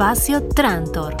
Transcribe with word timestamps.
Espacio 0.00 0.42
Trantor. 0.42 1.14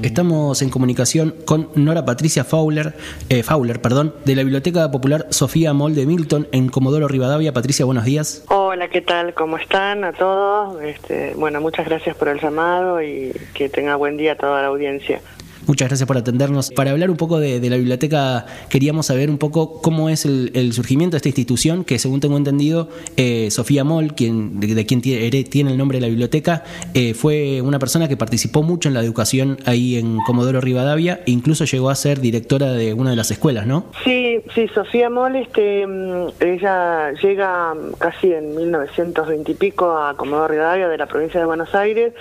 Estamos 0.00 0.62
en 0.62 0.70
comunicación 0.70 1.34
con 1.44 1.70
Nora 1.74 2.04
Patricia 2.04 2.44
Fowler, 2.44 2.94
eh, 3.28 3.42
Fowler 3.42 3.82
perdón, 3.82 4.14
de 4.24 4.36
la 4.36 4.44
Biblioteca 4.44 4.88
Popular 4.92 5.26
Sofía 5.30 5.72
Mol 5.72 5.96
de 5.96 6.06
Milton 6.06 6.46
en 6.52 6.68
Comodoro 6.68 7.08
Rivadavia. 7.08 7.52
Patricia, 7.52 7.84
buenos 7.84 8.04
días. 8.04 8.44
Hola, 8.46 8.86
¿qué 8.86 9.00
tal? 9.00 9.34
¿Cómo 9.34 9.56
están 9.56 10.04
a 10.04 10.12
todos? 10.12 10.80
Este, 10.84 11.34
bueno, 11.34 11.60
muchas 11.60 11.86
gracias 11.86 12.14
por 12.14 12.28
el 12.28 12.40
llamado 12.40 13.02
y 13.02 13.32
que 13.54 13.68
tenga 13.68 13.96
buen 13.96 14.16
día 14.16 14.34
a 14.34 14.36
toda 14.36 14.62
la 14.62 14.68
audiencia. 14.68 15.20
Muchas 15.70 15.86
gracias 15.86 16.08
por 16.08 16.18
atendernos. 16.18 16.72
Para 16.72 16.90
hablar 16.90 17.10
un 17.10 17.16
poco 17.16 17.38
de, 17.38 17.60
la 17.70 17.76
biblioteca, 17.76 18.44
queríamos 18.68 19.06
saber 19.06 19.30
un 19.30 19.38
poco 19.38 19.80
cómo 19.80 20.08
es 20.08 20.24
el, 20.24 20.72
surgimiento 20.72 21.14
de 21.14 21.18
esta 21.18 21.28
institución, 21.28 21.84
que 21.84 22.00
según 22.00 22.18
tengo 22.18 22.36
entendido, 22.36 22.88
eh, 23.16 23.52
Sofía 23.52 23.84
Moll, 23.84 24.14
quien, 24.14 24.58
de, 24.58 24.84
quien 24.84 25.00
tiene, 25.00 25.70
el 25.70 25.78
nombre 25.78 25.98
de 25.98 26.00
la 26.00 26.08
biblioteca, 26.08 26.64
eh, 26.92 27.14
fue 27.14 27.60
una 27.62 27.78
persona 27.78 28.08
que 28.08 28.16
participó 28.16 28.64
mucho 28.64 28.88
en 28.88 28.94
la 28.94 29.00
educación 29.00 29.58
ahí 29.64 29.96
en 29.96 30.18
Comodoro 30.26 30.60
Rivadavia, 30.60 31.20
e 31.24 31.30
incluso 31.30 31.64
llegó 31.64 31.88
a 31.88 31.94
ser 31.94 32.20
directora 32.20 32.72
de 32.72 32.92
una 32.92 33.10
de 33.10 33.16
las 33.16 33.30
escuelas, 33.30 33.64
¿no? 33.68 33.84
Sí, 34.02 34.40
sí, 34.56 34.66
Sofía 34.74 35.08
Moll, 35.08 35.36
este, 35.36 35.86
mm, 35.86 36.30
ella 36.40 37.12
llega 37.12 37.74
casi 37.98 38.32
en 38.32 38.56
1920 38.56 39.52
y 39.52 39.54
pico 39.54 39.96
a 39.96 40.16
Comodoro 40.16 40.48
Rivadavia 40.48 40.88
de 40.88 40.98
la 40.98 41.06
provincia 41.06 41.38
de 41.38 41.46
Buenos 41.46 41.76
Aires, 41.76 42.12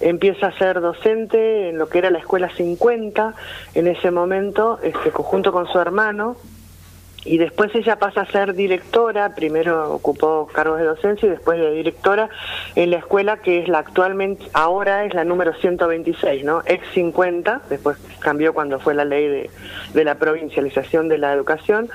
empieza 0.00 0.46
a 0.46 0.56
ser 0.56 0.80
docente 0.80 1.70
en 1.70 1.78
lo 1.78 1.88
que 1.88 1.98
era 1.98 2.08
la 2.08 2.18
escuela 2.20 2.48
50 2.48 2.91
en 2.94 3.86
ese 3.86 4.10
momento, 4.10 4.78
este, 4.82 5.10
junto 5.10 5.52
con 5.52 5.66
su 5.66 5.78
hermano, 5.78 6.36
y 7.24 7.38
después 7.38 7.72
ella 7.74 7.96
pasa 7.96 8.22
a 8.22 8.26
ser 8.26 8.54
directora, 8.54 9.34
primero 9.34 9.92
ocupó 9.92 10.48
cargos 10.52 10.78
de 10.78 10.84
docencia 10.84 11.26
y 11.26 11.30
después 11.30 11.58
de 11.58 11.70
directora 11.70 12.28
en 12.74 12.90
la 12.90 12.98
escuela 12.98 13.36
que 13.36 13.60
es 13.60 13.68
la 13.68 13.78
actualmente, 13.78 14.46
ahora 14.52 15.04
es 15.04 15.14
la 15.14 15.24
número 15.24 15.54
126, 15.54 16.44
¿no? 16.44 16.62
Ex 16.66 16.84
50, 16.94 17.62
después 17.70 17.96
cambió 18.18 18.52
cuando 18.54 18.80
fue 18.80 18.94
la 18.94 19.04
ley 19.04 19.28
de, 19.28 19.50
de 19.94 20.04
la 20.04 20.16
provincialización 20.16 21.08
de 21.08 21.18
la 21.18 21.32
educación, 21.32 21.90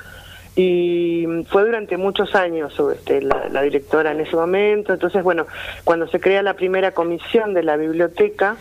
y 0.57 1.23
fue 1.49 1.65
durante 1.65 1.97
muchos 1.97 2.33
años 2.33 2.73
este, 2.91 3.21
la, 3.21 3.61
directora 3.61 4.11
en 4.11 4.21
ese 4.21 4.35
momento. 4.35 4.91
Entonces, 4.91 5.23
bueno, 5.23 5.45
cuando 5.83 6.07
se 6.07 6.19
crea 6.19 6.41
la 6.41 6.55
primera 6.55 6.93
comisión 6.93 7.53
de 7.53 7.61
la 7.61 7.77
biblioteca, 7.77 8.57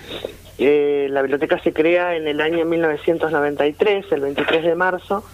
eh, 0.59 1.09
la 1.11 1.23
biblioteca 1.23 1.59
se 1.63 1.73
crea 1.73 2.15
en 2.15 2.29
el 2.29 2.43
año 2.43 2.67
1993, 2.67 4.13
el 4.13 4.21
23 4.21 4.65
de 4.65 4.75
marzo. 4.75 5.25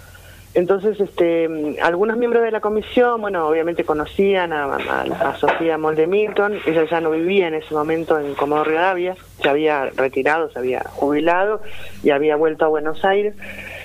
Entonces, 0.55 1.01
este, 1.01 1.49
algunos 1.83 2.17
miembros 2.17 2.45
de 2.45 2.53
la 2.53 2.61
comisión, 2.61 3.21
bueno, 3.21 3.49
obviamente 3.49 3.85
conocían 3.85 4.53
a, 4.53 5.35
Sofía 5.41 5.79
Molde 5.79 6.07
Milton, 6.07 6.59
ella 6.67 6.85
ya 6.89 7.01
no 7.01 7.11
vivía 7.11 7.49
en 7.49 7.55
ese 7.55 7.75
momento 7.75 8.21
en 8.21 8.35
Comodoro 8.35 8.71
Rivadavia, 8.71 9.17
se 9.41 9.49
había 9.49 9.87
retirado, 9.87 10.51
se 10.53 10.59
había 10.61 10.85
jubilado 10.91 11.63
y 12.05 12.11
había 12.11 12.37
vuelto 12.37 12.67
a 12.67 12.69
Buenos 12.69 13.05
Aires. 13.05 13.35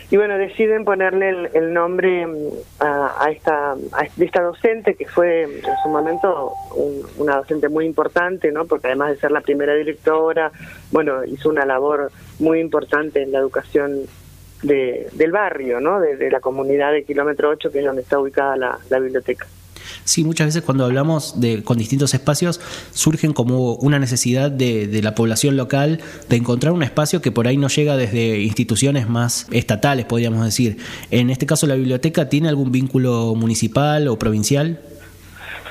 Y 0.10 0.16
bueno, 0.16 0.38
deciden 0.38 0.86
ponerle 0.86 1.50
el, 1.54 1.74
nombre 1.74 2.26
mm, 2.26 2.50
a, 2.80 3.28
esta, 3.30 3.74
a 3.74 4.06
esta 4.18 4.42
docente, 4.42 4.96
que 4.96 5.06
fue 5.06 5.44
en 5.44 5.62
su 5.84 5.90
momento 5.90 6.54
una 7.18 7.38
docente 7.38 7.68
muy 7.68 7.86
importante, 7.86 8.52
¿no? 8.52 8.66
porque 8.66 8.88
además 8.88 9.12
de 9.12 9.18
ser 9.18 9.32
la 9.32 9.42
primera 9.42 9.74
directora, 9.74 10.52
bueno, 10.92 11.26
hizo 11.26 11.50
una 11.50 11.66
labor 11.66 12.12
muy 12.40 12.60
importante 12.60 13.22
en 13.22 13.34
la 13.34 13.40
educación 13.40 14.04
de, 14.64 15.10
del 15.12 15.32
barrio, 15.32 15.82
¿no? 15.82 16.00
de, 16.00 16.32
la 16.32 16.40
comunidad 16.40 16.94
de 16.94 17.04
Kilómetro 17.04 17.50
8, 17.50 17.70
que 17.70 17.80
es 17.80 17.86
donde 17.86 18.04
está 18.04 18.18
ubicada 18.18 18.56
la 18.56 19.00
biblioteca. 19.00 19.46
Sí, 20.08 20.24
muchas 20.24 20.48
veces 20.48 20.64
cuando 20.64 20.86
hablamos 20.86 21.42
de, 21.42 21.64
con 21.64 21.78
distintos 21.78 22.14
espacios 22.14 22.62
surgen 22.94 23.34
como 23.34 23.76
una 23.76 24.00
necesidad 24.00 24.50
de, 24.50 24.88
de, 24.88 25.02
la 25.02 25.14
población 25.16 25.58
local 25.58 26.00
de 26.30 26.38
encontrar 26.38 26.72
un 26.72 26.82
espacio 26.82 27.22
que 27.22 27.34
por 27.34 27.46
ahí 27.46 27.58
no 27.58 27.68
llega 27.68 27.98
desde 27.98 28.42
instituciones 28.42 29.10
más 29.10 29.48
estatales, 29.52 30.06
podríamos 30.06 30.46
decir. 30.46 30.78
En 31.12 31.30
este 31.30 31.46
caso, 31.46 31.68
¿la 31.68 31.76
biblioteca 31.76 32.30
tiene 32.30 32.48
algún 32.48 32.72
vínculo 32.72 33.36
municipal 33.36 34.08
o 34.08 34.18
provincial? 34.18 34.80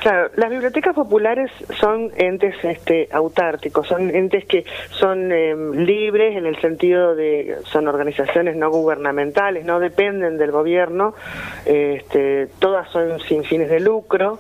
Claro, 0.07 0.31
las 0.37 0.51
bibliotecas 0.51 0.95
populares 0.95 1.51
son 1.81 2.13
entes 2.17 2.55
este, 2.63 3.09
autárticos, 3.11 3.89
son 3.89 4.15
entes 4.15 4.45
que 4.45 4.65
son 4.91 5.33
em, 5.33 5.73
libres 5.73 6.37
en 6.37 6.47
el 6.47 6.61
sentido 6.61 7.17
de, 7.17 7.57
son 7.65 7.89
organizaciones 7.89 8.55
no 8.55 8.71
gubernamentales, 8.71 9.65
no 9.65 9.81
dependen 9.81 10.39
del 10.39 10.53
gobierno, 10.53 11.17
este, 11.65 12.47
todas 12.61 12.89
son 12.91 13.19
sin 13.19 13.43
fines 13.43 13.69
de 13.69 13.81
lucro 13.81 14.39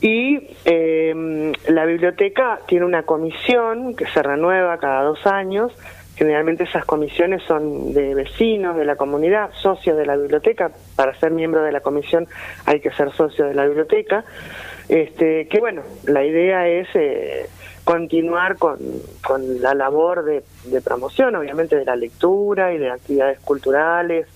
y 0.00 0.48
em, 0.64 1.52
la 1.68 1.84
biblioteca 1.84 2.60
tiene 2.66 2.86
una 2.86 3.02
comisión 3.02 3.94
que 3.94 4.06
se 4.06 4.22
renueva 4.22 4.78
cada 4.78 5.02
dos 5.02 5.26
años, 5.26 5.74
Generalmente 6.14 6.64
esas 6.64 6.84
comisiones 6.84 7.42
son 7.44 7.94
de 7.94 8.14
vecinos 8.14 8.76
de 8.76 8.84
la 8.84 8.96
comunidad, 8.96 9.50
socios 9.54 9.96
de 9.96 10.04
la 10.04 10.14
biblioteca. 10.16 10.70
Para 10.94 11.14
ser 11.18 11.30
miembro 11.30 11.62
de 11.62 11.72
la 11.72 11.80
comisión 11.80 12.28
hay 12.66 12.80
que 12.80 12.90
ser 12.92 13.10
socio 13.12 13.46
de 13.46 13.54
la 13.54 13.64
biblioteca. 13.64 14.22
Este, 14.92 15.48
que 15.48 15.58
bueno, 15.58 15.80
la 16.04 16.22
idea 16.22 16.68
es 16.68 16.86
eh, 16.92 17.46
continuar 17.82 18.58
con, 18.58 18.76
con, 19.26 19.62
la 19.62 19.72
labor 19.72 20.22
de, 20.22 20.42
promoción, 20.82 21.34
obviamente, 21.34 21.76
de 21.76 21.86
la 21.86 21.96
lectura 21.96 22.74
y 22.74 22.78
de 22.78 22.90
actividades 22.90 23.40
culturales, 23.40 24.26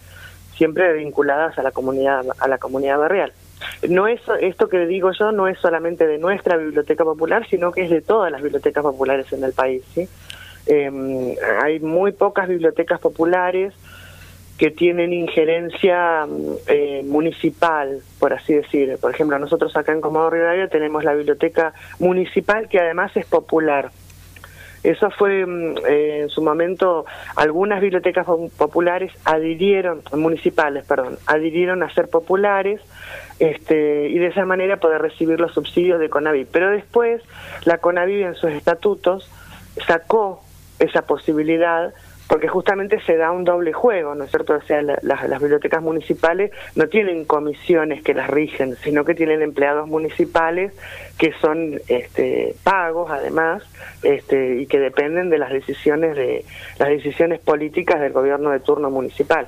siempre 0.55 0.95
vinculadas 0.95 1.59
a 1.59 1.63
la 1.63 1.73
comunidad, 1.73 2.25
a 2.39 2.49
la 2.49 2.57
comunidad 2.57 2.99
barrial. 2.99 3.35
No 3.91 4.07
es, 4.07 4.23
esto 4.41 4.71
que 4.71 4.87
digo 4.87 5.11
yo 5.13 5.31
no 5.31 5.47
es 5.47 5.59
solamente 5.59 6.07
de 6.07 6.17
nuestra 6.17 6.57
biblioteca 6.57 7.05
popular, 7.05 7.47
sino 7.51 7.71
que 7.71 7.85
es 7.85 7.91
de 7.91 8.01
todas 8.01 8.33
las 8.33 8.41
bibliotecas 8.41 8.83
populares 8.83 9.31
en 9.35 9.45
el 9.45 9.53
país. 9.53 9.83
Eh, 10.67 11.37
hay 11.63 11.81
muy 11.81 12.13
pocas 12.13 12.49
bibliotecas 12.49 12.99
populares 12.99 13.75
que 14.59 14.71
tienen 14.71 15.13
injerencia 15.13 16.27
eh, 16.67 17.03
municipal, 17.05 18.01
por 18.19 18.33
así 18.33 18.55
decir. 18.55 18.97
Por 19.01 19.13
ejemplo, 19.13 19.39
nosotros 19.39 19.77
acá 19.77 19.93
en 19.93 20.01
Comodoro 20.01 20.31
Rivadavia 20.31 20.69
tenemos 20.69 21.05
la 21.05 21.15
biblioteca 21.15 21.75
municipal 21.99 22.69
que 22.69 22.79
además 22.79 23.15
es 23.17 23.27
popular. 23.27 23.91
Eso 24.83 25.11
fue 25.11 25.45
mm, 25.45 25.79
eh, 25.89 26.21
en 26.23 26.29
su 26.31 26.43
momento, 26.43 27.07
algunas 27.35 27.81
bibliotecas 27.81 28.25
populares 28.57 29.13
adhirieron, 29.25 30.03
municipales, 30.13 30.87
perdón, 30.87 31.19
adhirieron 31.27 31.83
a 31.83 31.93
ser 31.93 32.09
populares 32.09 32.81
este, 33.39 34.09
y 34.09 34.19
de 34.19 34.29
esa 34.29 34.45
manera 34.45 34.79
poder 34.79 35.03
recibir 35.03 35.41
los 35.41 35.53
subsidios 35.53 36.01
de 36.01 36.09
CONAVIP. 36.09 36.49
Pero 36.51 36.71
después 36.71 37.21
la 37.65 37.79
CONAVIP 37.79 38.27
en 38.27 38.35
sus 38.37 38.51
estatutos 38.53 39.31
sacó 39.87 40.43
esa 40.79 41.03
posibilidad 41.03 41.93
porque 42.29 42.49
justamente 42.49 43.01
se 43.03 43.17
da 43.17 43.31
un 43.31 43.45
doble 43.45 43.73
juego, 43.73 44.15
¿no 44.15 44.25
es 44.25 44.31
cierto? 44.31 44.55
O 44.55 44.63
sea, 44.63 44.83
las 44.83 45.41
bibliotecas 45.41 45.83
municipales 45.83 46.51
no 46.75 46.89
tienen 46.89 47.25
comisiones 47.25 48.03
que 48.03 48.15
las 48.15 48.29
rigen, 48.29 48.77
sino 48.77 49.05
que 49.05 49.15
tienen 49.15 49.43
empleados 49.43 49.87
municipales 49.89 50.73
que 51.19 51.33
son 51.41 51.81
este, 51.89 52.55
pagos, 52.65 53.11
además, 53.11 53.63
este, 54.03 54.57
y 54.57 54.67
que 54.67 54.79
dependen 54.79 55.31
de 55.31 55.39
las 55.39 55.51
decisiones 55.51 56.17
de 56.17 56.45
las 56.79 56.89
decisiones 56.89 57.41
políticas 57.41 58.01
del 58.01 58.13
gobierno 58.13 58.51
de 58.51 58.61
turno 58.61 58.91
municipal. 58.91 59.47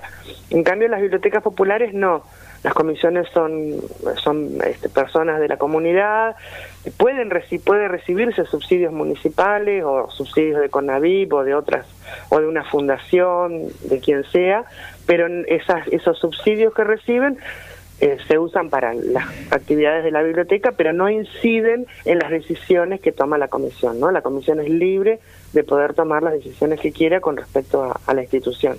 En 0.51 0.63
cambio, 0.63 0.89
las 0.89 1.01
bibliotecas 1.01 1.43
populares 1.43 1.93
no 1.95 2.23
las 2.65 2.75
comisiones 2.75 3.29
son, 3.33 3.77
son 4.23 4.59
este, 4.67 4.89
personas 4.89 5.41
de 5.41 5.49
la 5.49 5.59
comunidad, 5.59 6.35
pueden 6.97 7.31
puede 7.65 7.89
recibirse 7.89 8.45
subsidios 8.47 8.93
municipales 8.93 9.85
o 9.85 10.11
subsidios 10.11 10.61
de 10.61 10.69
CONAVIP 10.69 11.33
o 11.33 11.45
de 11.45 11.55
otras, 11.55 11.87
o 12.31 12.41
de 12.41 12.47
una 12.47 12.65
fundación, 12.65 13.69
de 13.85 14.01
quien 14.01 14.25
sea, 14.25 14.65
pero 15.07 15.27
esas, 15.47 15.87
esos 15.89 16.19
subsidios 16.19 16.75
que 16.75 16.85
reciben 16.85 17.39
eh, 18.01 18.17
se 18.29 18.39
usan 18.39 18.71
para 18.71 18.95
las 18.95 19.27
actividades 19.51 20.05
de 20.05 20.11
la 20.11 20.23
biblioteca, 20.23 20.73
pero 20.73 20.93
no 20.93 21.09
inciden 21.11 21.87
en 22.05 22.19
las 22.19 22.31
decisiones 22.31 23.01
que 23.01 23.13
toma 23.13 23.39
la 23.39 23.49
comisión, 23.49 23.99
¿no? 23.99 24.11
La 24.11 24.23
comisión 24.23 24.61
es 24.61 24.69
libre 24.69 25.21
de 25.53 25.65
poder 25.65 25.95
tomar 25.95 26.23
las 26.23 26.35
decisiones 26.35 26.81
que 26.81 26.93
quiera 26.93 27.21
con 27.21 27.37
respecto 27.37 27.93
a 28.07 28.15
la 28.15 28.23
institución. 28.23 28.79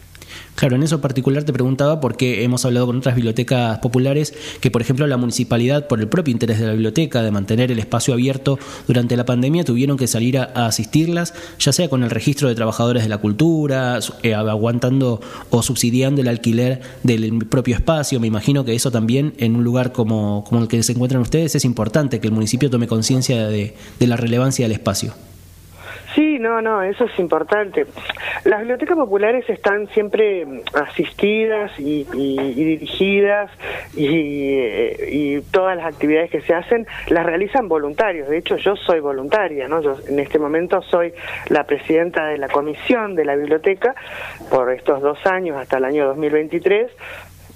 Claro, 0.56 0.76
en 0.76 0.84
eso 0.84 1.00
particular 1.00 1.44
te 1.44 1.54
preguntaba 1.54 2.00
porque 2.00 2.44
hemos 2.44 2.66
hablado 2.66 2.88
con 2.88 2.98
otras 2.98 3.16
bibliotecas 3.16 3.80
populares 3.80 4.34
que, 4.60 4.72
por 4.72 4.82
ejemplo, 4.82 5.08
la 5.08 5.18
municipalidad, 5.18 5.88
por 5.88 6.00
el 6.00 6.08
propio 6.08 6.32
interés 6.32 6.60
de 6.60 6.66
la 6.68 6.74
biblioteca, 6.74 7.22
de 7.22 7.32
mantener 7.32 7.72
el 7.72 7.80
espacio 7.80 8.14
abierto 8.14 8.60
durante 8.88 9.16
la 9.16 9.26
pandemia, 9.26 9.64
tuvieron 9.64 9.98
que 9.98 10.08
salir 10.08 10.38
a, 10.38 10.44
asistirlas, 10.68 11.34
ya 11.60 11.72
sea 11.72 11.90
con 11.90 12.04
el 12.04 12.10
registro 12.10 12.50
de 12.50 12.56
trabajadores 12.56 13.04
de 13.04 13.10
la 13.10 13.20
cultura, 13.20 14.00
eh, 14.24 14.34
aguantando 14.34 15.22
o 15.50 15.64
subsidiando 15.64 16.22
el 16.22 16.28
alquiler 16.28 16.82
del 17.04 17.46
propio 17.48 17.76
espacio. 17.76 18.20
Me 18.20 18.28
imagino 18.28 18.66
que 18.66 18.76
eso 18.76 18.92
también 18.92 19.34
en 19.38 19.56
un 19.56 19.64
lugar 19.64 19.92
como, 19.92 20.44
el 20.52 20.68
que 20.68 20.84
se 20.84 20.92
encuentran 20.92 21.22
ustedes 21.22 21.56
es 21.56 21.66
importante, 21.66 22.20
que 22.20 22.28
el 22.28 22.34
municipio 22.34 22.70
tome 22.70 22.88
conciencia 22.88 23.48
de 23.48 23.74
la 24.00 24.18
relevancia 24.18 24.66
del 24.66 24.74
espacio. 24.74 25.14
No, 26.40 26.62
no, 26.62 26.82
eso 26.82 27.04
es 27.04 27.20
importante. 27.20 27.86
Las 28.46 28.60
bibliotecas 28.60 28.96
populares 28.96 29.44
están 29.50 29.88
siempre 29.90 30.48
asistidas 30.74 31.70
y, 31.78 32.06
dirigidas 32.06 33.52
y, 33.94 35.42
todas 35.52 35.76
las 35.76 35.88
actividades 35.88 36.32
que 36.32 36.42
se 36.42 36.54
hacen 36.54 36.88
las 37.10 37.26
realizan 37.26 37.68
voluntarios. 37.68 38.30
De 38.30 38.38
hecho, 38.38 38.56
yo 38.56 38.78
soy 38.78 39.02
voluntaria, 39.02 39.68
¿no? 39.68 39.82
Yo 39.82 39.98
en 40.08 40.20
este 40.20 40.40
momento 40.40 40.82
soy 40.84 41.14
la 41.50 41.66
presidenta 41.66 42.28
de 42.28 42.38
la 42.38 42.48
comisión 42.48 43.16
de 43.16 43.26
la 43.26 43.36
biblioteca 43.36 43.94
por 44.50 44.72
estos 44.72 45.02
dos 45.02 45.18
años 45.26 45.58
hasta 45.58 45.78
el 45.78 45.84
año 45.84 46.08
2023 46.08 46.90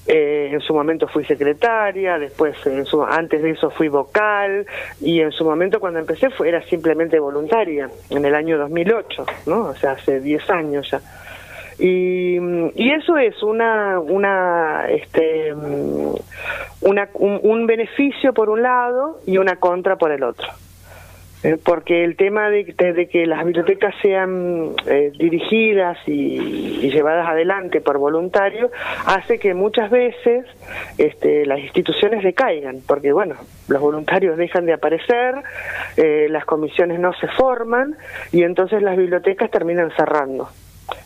eh, 0.06 0.50
en 0.52 0.60
su 0.60 0.74
momento 0.74 1.08
fui 1.08 1.24
secretaria, 1.26 2.20
después 2.20 2.56
en 2.66 2.86
su, 2.86 3.04
antes 3.04 3.42
de 3.42 3.52
eso 3.52 3.70
fui 3.70 3.88
vocal 3.88 4.66
y 5.00 5.22
en 5.22 5.32
su 5.32 5.46
momento 5.46 5.80
cuando 5.80 6.00
empecé 6.00 6.30
fue, 6.30 6.50
era 6.50 6.62
simplemente 6.64 7.20
voluntaria, 7.20 7.90
en 8.10 8.26
el 8.26 8.36
año 8.36 8.58
2008, 8.58 9.26
¿no? 9.46 9.68
O 9.68 9.76
sea, 9.76 9.92
hace 9.92 10.20
10 10.20 10.50
años 10.50 10.90
ya. 10.92 11.02
Y, 11.80 12.38
y 12.76 12.92
eso 12.92 13.18
es 13.18 13.42
una, 13.42 14.00
una, 14.00 14.86
este, 14.90 15.54
una, 16.82 17.10
un 17.14 17.66
beneficio 17.66 18.34
por 18.34 18.50
un 18.50 18.62
lado 18.62 19.22
y 19.26 19.38
una 19.38 19.56
contra 19.56 19.96
por 19.96 20.12
el 20.12 20.24
otro. 20.24 20.48
Eh, 21.44 21.58
porque 21.64 22.06
el 22.06 22.16
tema 22.16 22.50
de, 22.50 22.64
que 23.12 23.26
las 23.26 23.44
bibliotecas 23.44 23.94
sean 24.02 24.72
eh, 24.88 25.12
dirigidas 25.18 25.98
y, 26.08 26.90
llevadas 26.90 27.28
adelante 27.28 27.82
por 27.82 27.98
voluntarios 27.98 28.72
hace 29.06 29.40
que 29.40 29.54
muchas 29.54 29.90
veces 29.90 30.46
este, 30.98 31.46
las 31.46 31.60
instituciones 31.60 32.24
decaigan, 32.24 32.82
porque 32.86 33.12
bueno, 33.12 33.36
los 33.68 33.82
voluntarios 33.82 34.38
dejan 34.38 34.66
de 34.66 34.74
aparecer, 34.74 35.36
eh, 35.98 36.28
las 36.30 36.46
comisiones 36.46 37.00
no 37.00 37.14
se 37.14 37.28
forman 37.30 37.96
y 38.32 38.44
entonces 38.44 38.82
las 38.82 38.96
bibliotecas 38.96 39.50
terminan 39.50 39.92
cerrando 39.98 40.50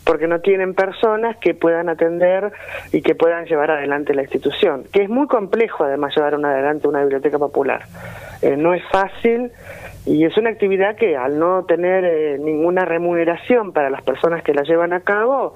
porque 0.04 0.26
no 0.26 0.40
tienen 0.40 0.74
personas 0.74 1.36
que 1.36 1.54
puedan 1.54 1.88
atender 1.88 2.50
y 2.92 3.00
que 3.00 3.14
puedan 3.14 3.46
llevar 3.46 3.70
adelante 3.70 4.14
la 4.14 4.22
institución, 4.22 4.84
que 4.92 5.02
es 5.02 5.08
muy 5.08 5.26
complejo 5.26 5.84
además 5.84 6.14
llevar 6.16 6.34
adelante 6.34 6.88
una 6.88 7.00
biblioteca 7.00 7.38
popular. 7.38 7.82
no 8.56 8.74
es 8.74 8.82
fácil 8.90 9.52
y 10.08 10.24
es 10.24 10.36
una 10.38 10.48
actividad 10.48 10.96
que 10.96 11.16
al 11.16 11.38
no 11.38 11.64
tener 11.64 12.04
eh, 12.04 12.38
ninguna 12.38 12.86
remuneración 12.86 13.72
para 13.72 13.90
las 13.90 14.02
personas 14.02 14.42
que 14.42 14.54
la 14.54 14.62
llevan 14.62 14.94
a 14.94 15.00
cabo, 15.00 15.54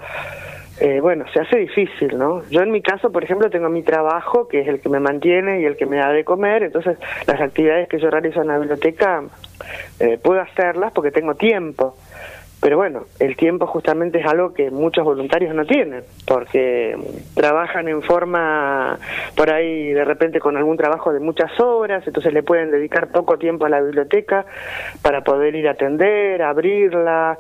eh, 0.79 1.01
bueno, 1.01 1.25
se 1.33 1.41
hace 1.41 1.57
difícil, 1.59 2.19
¿no? 2.19 2.43
Yo 2.51 2.61
en 2.61 2.71
mi 2.71 2.83
caso, 2.83 3.11
por 3.11 3.25
ejemplo, 3.25 3.49
tengo 3.49 3.71
mi 3.71 3.83
trabajo, 3.83 4.49
que 4.49 4.61
es 4.61 4.69
el 4.69 4.81
que 4.81 4.91
me 4.91 5.01
mantiene 5.01 5.61
y 5.61 5.65
el 5.65 5.77
que 5.77 5.87
me 5.87 5.97
da 5.97 6.11
de 6.11 6.25
comer, 6.25 6.65
entonces 6.65 6.99
las 7.27 7.41
actividades 7.41 7.89
que 7.89 7.99
yo 7.99 8.11
realizo 8.11 8.43
en 8.43 8.49
la 8.49 8.59
biblioteca 8.59 9.23
eh, 10.01 10.19
puedo 10.23 10.41
hacerlas 10.41 10.93
porque 10.93 11.11
tengo 11.11 11.35
tiempo. 11.35 11.95
Pero 12.63 12.77
bueno, 12.77 13.07
el 13.19 13.37
tiempo 13.37 13.67
justamente 13.67 14.21
es 14.21 14.27
algo 14.27 14.55
que 14.55 14.71
muchos 14.71 15.05
voluntarios 15.05 15.53
no 15.53 15.67
tienen, 15.67 16.05
porque 16.25 16.97
trabajan 17.35 17.89
en 17.89 18.03
forma, 18.03 19.01
por 19.35 19.53
ahí 19.53 19.93
de 19.93 20.05
repente 20.05 20.39
con 20.39 20.57
algún 20.57 20.77
trabajo 20.77 21.13
de 21.13 21.19
muchas 21.19 21.59
horas, 21.59 22.07
entonces 22.07 22.33
le 22.33 22.45
pueden 22.45 22.71
dedicar 22.71 23.09
poco 23.09 23.37
tiempo 23.37 23.67
a 23.67 23.69
la 23.69 23.81
biblioteca 23.81 24.47
para 25.03 25.25
poder 25.25 25.57
ir 25.57 25.67
a 25.67 25.73
atender, 25.73 26.41
abrirla, 26.41 27.37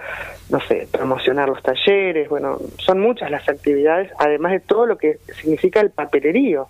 no 0.50 0.58
sé, 0.62 0.88
promocionar 0.90 1.48
los 1.48 1.62
talleres, 1.62 2.28
bueno, 2.28 2.58
son 2.78 2.98
muchas 2.98 3.30
las 3.30 3.48
actividades, 3.48 4.10
además 4.18 4.50
de 4.50 4.60
todo 4.60 4.86
lo 4.86 4.98
que 4.98 5.18
significa 5.40 5.80
el 5.80 5.90
papelerío. 5.90 6.66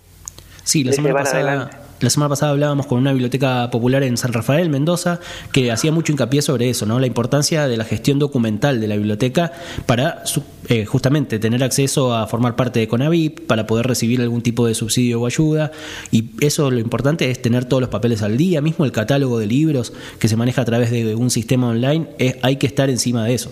Sí, 0.63 0.83
la 0.83 0.91
semana 0.91 1.15
pasada 1.15 1.82
la 2.03 2.09
semana 2.09 2.27
pasada 2.27 2.51
hablábamos 2.51 2.85
con 2.85 2.97
una 2.97 3.13
biblioteca 3.13 3.71
popular 3.71 4.03
en 4.03 4.17
San 4.17 4.33
Rafael, 4.33 4.69
Mendoza, 4.69 5.21
que 5.53 5.71
hacía 5.71 5.93
mucho 5.93 6.11
hincapié 6.11 6.41
sobre 6.41 6.69
eso, 6.69 6.85
¿no? 6.85 6.99
La 6.99 7.07
importancia 7.07 7.65
de 7.65 7.77
la 7.77 7.85
gestión 7.85 8.19
documental 8.19 8.81
de 8.81 8.89
la 8.89 8.97
biblioteca 8.97 9.53
para 9.85 10.21
eh, 10.67 10.85
justamente 10.85 11.39
tener 11.39 11.63
acceso 11.63 12.13
a 12.13 12.27
formar 12.27 12.57
parte 12.57 12.81
de 12.81 12.89
Conavip, 12.89 13.47
para 13.47 13.67
poder 13.67 13.87
recibir 13.87 14.19
algún 14.19 14.41
tipo 14.41 14.67
de 14.67 14.75
subsidio 14.75 15.21
o 15.21 15.25
ayuda. 15.25 15.71
Y 16.11 16.31
eso 16.41 16.69
lo 16.71 16.79
importante 16.79 17.31
es 17.31 17.41
tener 17.41 17.63
todos 17.63 17.79
los 17.79 17.89
papeles 17.89 18.21
al 18.21 18.35
día, 18.35 18.59
mismo 18.59 18.83
el 18.83 18.91
catálogo 18.91 19.39
de 19.39 19.47
libros 19.47 19.93
que 20.19 20.27
se 20.27 20.35
maneja 20.35 20.61
a 20.61 20.65
través 20.65 20.91
de 20.91 21.15
un 21.15 21.29
sistema 21.29 21.69
online, 21.69 22.09
hay 22.41 22.57
que 22.57 22.67
estar 22.67 22.89
encima 22.89 23.23
de 23.23 23.33
eso. 23.33 23.49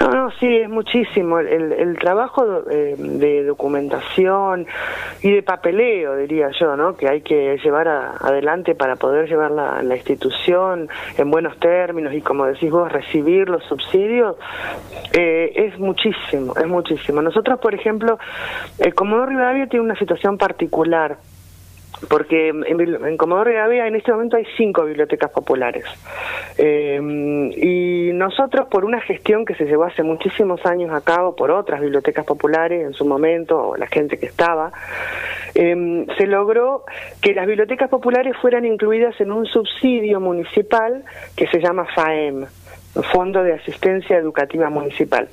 No, 0.00 0.08
no, 0.08 0.30
sí, 0.40 0.56
es 0.56 0.68
muchísimo. 0.68 1.38
El, 1.38 1.72
el 1.72 1.98
trabajo 1.98 2.44
eh, 2.70 2.94
de 2.98 3.44
documentación 3.44 4.66
y 5.22 5.30
de 5.30 5.42
papeleo, 5.42 6.16
diría 6.16 6.50
yo, 6.58 6.76
¿no? 6.76 6.96
que 6.96 7.08
hay 7.08 7.20
que 7.20 7.58
llevar 7.62 7.88
adelante 7.88 8.74
para 8.74 8.96
poder 8.96 9.28
llevar 9.28 9.50
la, 9.50 9.82
la, 9.82 9.96
institución 9.96 10.88
en 11.16 11.30
buenos 11.30 11.58
términos 11.58 12.12
y, 12.14 12.20
como 12.20 12.46
decís 12.46 12.70
vos, 12.70 12.90
recibir 12.90 13.48
los 13.48 13.62
subsidios, 13.64 14.36
eh, 15.12 15.52
es 15.54 15.78
muchísimo, 15.78 16.54
es 16.56 16.66
muchísimo. 16.66 17.22
Nosotros, 17.22 17.60
por 17.60 17.74
ejemplo, 17.74 18.18
el 18.78 18.94
Comodoro 18.94 19.26
Rivadavia 19.26 19.66
tiene 19.66 19.84
una 19.84 19.98
situación 19.98 20.38
particular 20.38 21.18
porque 22.08 22.48
en, 22.48 22.80
en 22.80 23.16
Comodoro 23.16 23.50
Rivadavia 23.50 23.86
en 23.86 23.96
este 23.96 24.12
momento 24.12 24.36
hay 24.36 24.44
cinco 24.56 24.84
bibliotecas 24.84 25.30
populares. 25.30 25.84
Eh, 26.58 26.98
y 27.56 28.12
nosotros, 28.12 28.68
por 28.68 28.84
una 28.84 29.00
gestión 29.00 29.44
que 29.44 29.54
se 29.54 29.64
llevó 29.64 29.84
hace 29.84 30.02
muchísimos 30.02 30.64
años 30.66 30.92
a 30.92 31.00
cabo 31.00 31.34
por 31.36 31.50
otras 31.50 31.80
bibliotecas 31.80 32.24
populares 32.24 32.84
en 32.84 32.92
su 32.92 33.04
momento, 33.04 33.68
o 33.68 33.76
la 33.76 33.86
gente 33.86 34.18
que 34.18 34.26
estaba, 34.26 34.72
eh, 35.54 36.06
se 36.16 36.26
logró 36.26 36.84
que 37.20 37.34
las 37.34 37.46
bibliotecas 37.46 37.88
populares 37.88 38.36
fueran 38.40 38.64
incluidas 38.64 39.20
en 39.20 39.32
un 39.32 39.46
subsidio 39.46 40.20
municipal 40.20 41.04
que 41.36 41.46
se 41.48 41.60
llama 41.60 41.86
FAEM. 41.94 42.46
Fondo 43.12 43.42
de 43.42 43.54
Asistencia 43.54 44.16
Educativa 44.16 44.68
Municipal. 44.68 45.28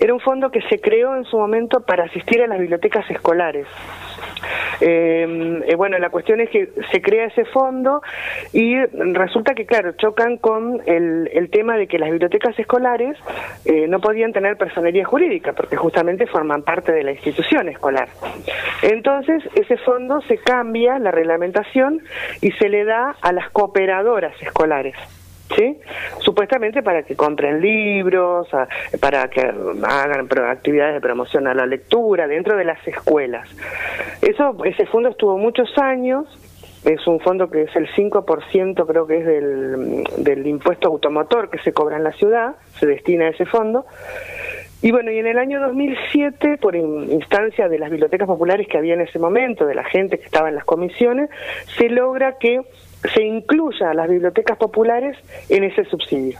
Era 0.00 0.12
un 0.12 0.20
fondo 0.20 0.50
que 0.50 0.60
se 0.62 0.80
creó 0.80 1.16
en 1.16 1.24
su 1.24 1.38
momento 1.38 1.80
para 1.80 2.04
asistir 2.04 2.42
a 2.42 2.46
las 2.46 2.58
bibliotecas 2.58 3.08
escolares. 3.10 3.66
Eh, 4.80 5.62
eh, 5.66 5.74
bueno, 5.76 5.98
la 5.98 6.10
cuestión 6.10 6.40
es 6.40 6.50
que 6.50 6.70
se 6.90 7.00
crea 7.00 7.26
ese 7.26 7.44
fondo 7.46 8.02
y 8.52 8.76
resulta 9.12 9.54
que, 9.54 9.64
claro, 9.64 9.92
chocan 9.92 10.36
con 10.36 10.82
el, 10.86 11.30
el 11.32 11.50
tema 11.50 11.76
de 11.76 11.86
que 11.86 11.98
las 11.98 12.10
bibliotecas 12.10 12.58
escolares 12.58 13.16
eh, 13.64 13.86
no 13.88 14.00
podían 14.00 14.32
tener 14.32 14.56
personería 14.56 15.04
jurídica 15.04 15.52
porque 15.52 15.76
justamente 15.76 16.26
forman 16.26 16.62
parte 16.62 16.92
de 16.92 17.02
la 17.04 17.12
institución 17.12 17.68
escolar. 17.68 18.08
Entonces, 18.82 19.42
ese 19.54 19.76
fondo 19.78 20.20
se 20.22 20.38
cambia 20.38 20.98
la 20.98 21.10
reglamentación 21.10 22.02
y 22.40 22.52
se 22.52 22.68
le 22.68 22.84
da 22.84 23.16
a 23.20 23.32
las 23.32 23.50
cooperadoras 23.50 24.34
escolares. 24.42 24.96
¿Sí? 25.54 25.78
Supuestamente 26.20 26.82
para 26.82 27.02
que 27.02 27.14
compren 27.16 27.60
libros, 27.60 28.48
para 29.00 29.28
que 29.28 29.40
hagan 29.40 30.28
actividades 30.48 30.94
de 30.94 31.00
promoción 31.00 31.46
a 31.46 31.54
la 31.54 31.66
lectura 31.66 32.26
dentro 32.26 32.56
de 32.56 32.64
las 32.64 32.86
escuelas. 32.86 33.48
Eso, 34.22 34.56
ese 34.64 34.86
fondo 34.86 35.10
estuvo 35.10 35.38
muchos 35.38 35.76
años, 35.78 36.26
es 36.84 37.06
un 37.06 37.20
fondo 37.20 37.50
que 37.50 37.62
es 37.62 37.76
el 37.76 37.88
5% 37.88 38.86
creo 38.86 39.06
que 39.06 39.18
es 39.18 39.26
del, 39.26 40.04
del 40.18 40.46
impuesto 40.46 40.88
automotor 40.88 41.50
que 41.50 41.58
se 41.58 41.72
cobra 41.72 41.96
en 41.96 42.04
la 42.04 42.12
ciudad, 42.12 42.56
se 42.78 42.86
destina 42.86 43.26
a 43.26 43.28
ese 43.30 43.44
fondo. 43.44 43.86
Y 44.82 44.92
bueno, 44.92 45.10
y 45.10 45.18
en 45.18 45.26
el 45.26 45.38
año 45.38 45.58
2007, 45.60 46.58
por 46.58 46.76
instancia 46.76 47.68
de 47.68 47.78
las 47.78 47.90
bibliotecas 47.90 48.28
populares 48.28 48.68
que 48.68 48.76
había 48.76 48.94
en 48.94 49.00
ese 49.00 49.18
momento, 49.18 49.66
de 49.66 49.74
la 49.74 49.84
gente 49.84 50.18
que 50.18 50.26
estaba 50.26 50.48
en 50.48 50.54
las 50.54 50.64
comisiones, 50.64 51.30
se 51.78 51.88
logra 51.88 52.36
que 52.38 52.60
se 53.14 53.22
incluya 53.22 53.90
a 53.90 53.94
las 53.94 54.08
bibliotecas 54.08 54.56
populares 54.58 55.16
en 55.48 55.64
ese 55.64 55.84
subsidio. 55.84 56.38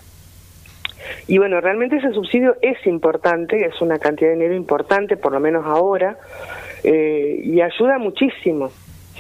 Y 1.28 1.38
bueno, 1.38 1.61
realmente 1.61 1.96
ese 1.96 2.12
subsidio 2.12 2.56
es 2.62 2.85
importante, 2.87 3.64
es 3.64 3.80
una 3.80 3.99
cantidad 3.99 4.30
de 4.30 4.37
dinero 4.37 4.54
importante, 4.54 5.16
por 5.16 5.32
lo 5.32 5.40
menos 5.40 5.64
ahora, 5.66 6.16
eh, 6.85 7.40
y 7.42 7.61
ayuda 7.61 7.99
muchísimo, 7.99 8.70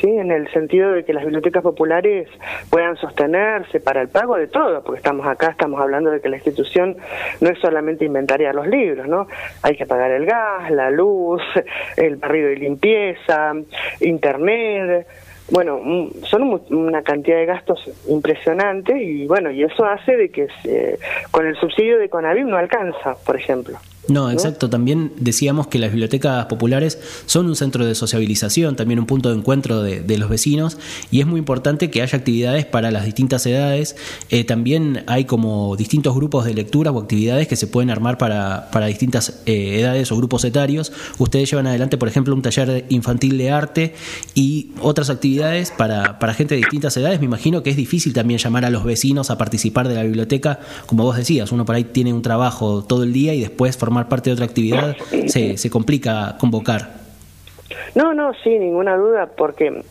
¿sí? 0.00 0.08
En 0.08 0.30
el 0.30 0.50
sentido 0.52 0.92
de 0.92 1.04
que 1.04 1.12
las 1.12 1.24
bibliotecas 1.24 1.62
populares 1.62 2.28
puedan 2.70 2.96
sostenerse 2.96 3.80
para 3.80 4.02
el 4.02 4.08
pago 4.08 4.36
de 4.36 4.48
todo, 4.48 4.82
porque 4.82 4.98
estamos 4.98 5.26
acá, 5.26 5.50
estamos 5.50 5.80
hablando 5.80 6.10
de 6.10 6.20
que 6.20 6.28
la 6.28 6.36
institución 6.36 6.96
no 7.40 7.50
es 7.50 7.58
solamente 7.58 8.04
inventariar 8.04 8.54
los 8.54 8.66
libros, 8.66 9.08
¿no? 9.08 9.26
Hay 9.62 9.76
que 9.76 9.86
pagar 9.86 10.10
el 10.10 10.26
gas, 10.26 10.70
la 10.70 10.90
luz, 10.90 11.42
el 11.96 12.16
barrido 12.16 12.50
y 12.50 12.56
limpieza, 12.56 13.52
internet, 14.00 15.06
bueno, 15.50 15.80
son 16.24 16.60
una 16.70 17.02
cantidad 17.02 17.36
de 17.36 17.46
gastos 17.46 17.88
impresionantes 18.08 18.96
y 19.00 19.26
bueno, 19.26 19.50
y 19.50 19.62
eso 19.62 19.84
hace 19.84 20.16
de 20.16 20.30
que 20.30 20.48
con 21.30 21.46
el 21.46 21.56
subsidio 21.56 21.98
de 21.98 22.08
Conavip 22.08 22.46
no 22.46 22.56
alcanza, 22.56 23.14
por 23.24 23.36
ejemplo. 23.36 23.78
No, 24.08 24.30
exacto. 24.30 24.70
También 24.70 25.12
decíamos 25.18 25.66
que 25.66 25.78
las 25.78 25.90
bibliotecas 25.90 26.46
populares 26.46 26.98
son 27.26 27.46
un 27.46 27.56
centro 27.56 27.84
de 27.84 27.94
sociabilización, 27.94 28.76
también 28.76 29.00
un 29.00 29.06
punto 29.06 29.30
de 29.30 29.36
encuentro 29.36 29.82
de, 29.82 30.16
los 30.16 30.30
vecinos 30.30 30.78
y 31.10 31.20
es 31.20 31.26
muy 31.26 31.38
importante 31.38 31.90
que 31.90 32.00
haya 32.00 32.16
actividades 32.16 32.64
para 32.64 32.90
las 32.90 33.04
distintas 33.04 33.44
edades. 33.44 33.96
Eh, 34.30 34.44
también 34.44 35.04
hay 35.06 35.26
como 35.26 35.76
distintos 35.76 36.14
grupos 36.14 36.46
de 36.46 36.54
lecturas 36.54 36.94
o 36.94 36.98
actividades 36.98 37.48
que 37.48 37.56
se 37.56 37.66
pueden 37.66 37.90
armar 37.90 38.16
para, 38.16 38.70
para 38.70 38.86
distintas 38.86 39.42
eh, 39.44 39.80
edades 39.80 40.10
o 40.10 40.16
grupos 40.16 40.44
etarios. 40.44 40.92
Ustedes 41.18 41.50
llevan 41.50 41.66
adelante, 41.66 41.98
por 41.98 42.08
ejemplo, 42.08 42.34
un 42.34 42.40
taller 42.40 42.86
infantil 42.88 43.36
de 43.36 43.50
arte 43.50 43.94
y 44.34 44.70
otras 44.80 45.10
actividades 45.10 45.70
para, 45.70 46.18
para 46.18 46.32
gente 46.32 46.54
de 46.54 46.60
distintas 46.60 46.96
edades. 46.96 47.20
Me 47.20 47.26
imagino 47.26 47.62
que 47.62 47.70
es 47.70 47.76
difícil 47.76 48.14
también 48.14 48.38
llamar 48.38 48.64
a 48.64 48.70
los 48.70 48.84
vecinos 48.84 49.30
a 49.30 49.36
participar 49.36 49.88
de 49.88 49.96
la 49.96 50.02
biblioteca, 50.02 50.60
como 50.86 51.04
vos 51.04 51.16
decías, 51.16 51.52
uno 51.52 51.66
por 51.66 51.74
ahí 51.74 51.84
tiene 51.84 52.14
un 52.14 52.22
trabajo 52.22 52.82
todo 52.84 53.02
el 53.02 53.12
día 53.12 53.34
y 53.34 53.40
después 53.40 53.76
formar 53.76 53.95
parte 54.04 54.30
de 54.30 54.34
otra 54.34 54.44
actividad, 54.44 54.96
se, 55.26 55.56
se 55.56 55.70
complica 55.70 56.36
convocar. 56.38 57.05
No, 57.94 58.14
no, 58.14 58.32
sí, 58.44 58.58
ninguna 58.58 58.96
duda, 58.96 59.30
porque 59.36 59.82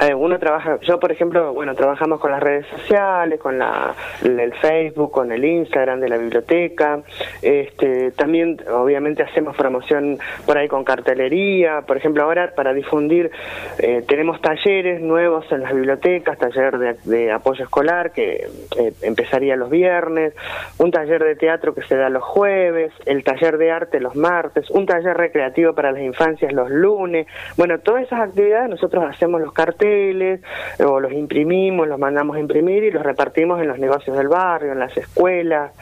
eh, 0.00 0.14
uno 0.14 0.38
trabaja, 0.38 0.78
yo 0.82 0.98
por 0.98 1.12
ejemplo, 1.12 1.52
bueno, 1.54 1.74
trabajamos 1.74 2.20
con 2.20 2.30
las 2.30 2.42
redes 2.42 2.66
sociales, 2.66 3.40
con 3.40 3.58
la, 3.58 3.94
el 4.22 4.52
Facebook, 4.54 5.12
con 5.12 5.32
el 5.32 5.44
Instagram 5.44 6.00
de 6.00 6.08
la 6.08 6.16
biblioteca, 6.18 7.00
este, 7.40 8.10
también 8.12 8.58
obviamente 8.70 9.22
hacemos 9.22 9.56
promoción 9.56 10.18
por 10.46 10.58
ahí 10.58 10.68
con 10.68 10.84
cartelería, 10.84 11.82
por 11.86 11.96
ejemplo 11.96 12.22
ahora 12.22 12.52
para 12.54 12.72
difundir 12.72 13.30
eh, 13.78 14.02
tenemos 14.06 14.40
talleres 14.40 15.00
nuevos 15.00 15.44
en 15.50 15.62
las 15.62 15.72
bibliotecas, 15.74 16.38
taller 16.38 16.98
de, 17.04 17.32
apoyo 17.32 17.64
escolar 17.64 18.12
que 18.12 18.46
eh, 18.78 18.92
empezaría 19.02 19.56
los 19.56 19.70
viernes, 19.70 20.34
un 20.78 20.90
taller 20.90 21.22
de 21.22 21.36
teatro 21.36 21.74
que 21.74 21.82
se 21.82 21.96
da 21.96 22.08
los 22.08 22.22
jueves, 22.22 22.92
el 23.06 23.24
taller 23.24 23.58
de 23.58 23.70
arte 23.70 24.00
los 24.00 24.14
martes, 24.16 24.70
un 24.70 24.86
taller 24.86 25.16
recreativo 25.16 25.74
para 25.74 25.92
las 25.92 26.02
infancias 26.02 26.52
los 26.52 26.70
lunes, 26.70 27.21
bueno, 27.56 27.78
todas 27.78 28.04
esas 28.04 28.20
actividades 28.20 28.70
nosotros 28.70 29.04
hacemos 29.08 29.40
los 29.40 29.52
carteles 29.52 30.40
o 30.84 31.00
los 31.00 31.12
imprimimos, 31.12 31.88
los 31.88 31.98
mandamos 31.98 32.36
a 32.36 32.40
imprimir 32.40 32.84
y 32.84 32.90
los 32.90 33.02
repartimos 33.02 33.60
en 33.60 33.68
los 33.68 33.78
negocios 33.78 34.16
del 34.16 34.28
barrio, 34.28 34.72
en 34.72 34.78
las 34.78 34.96
escuelas, 34.96 35.72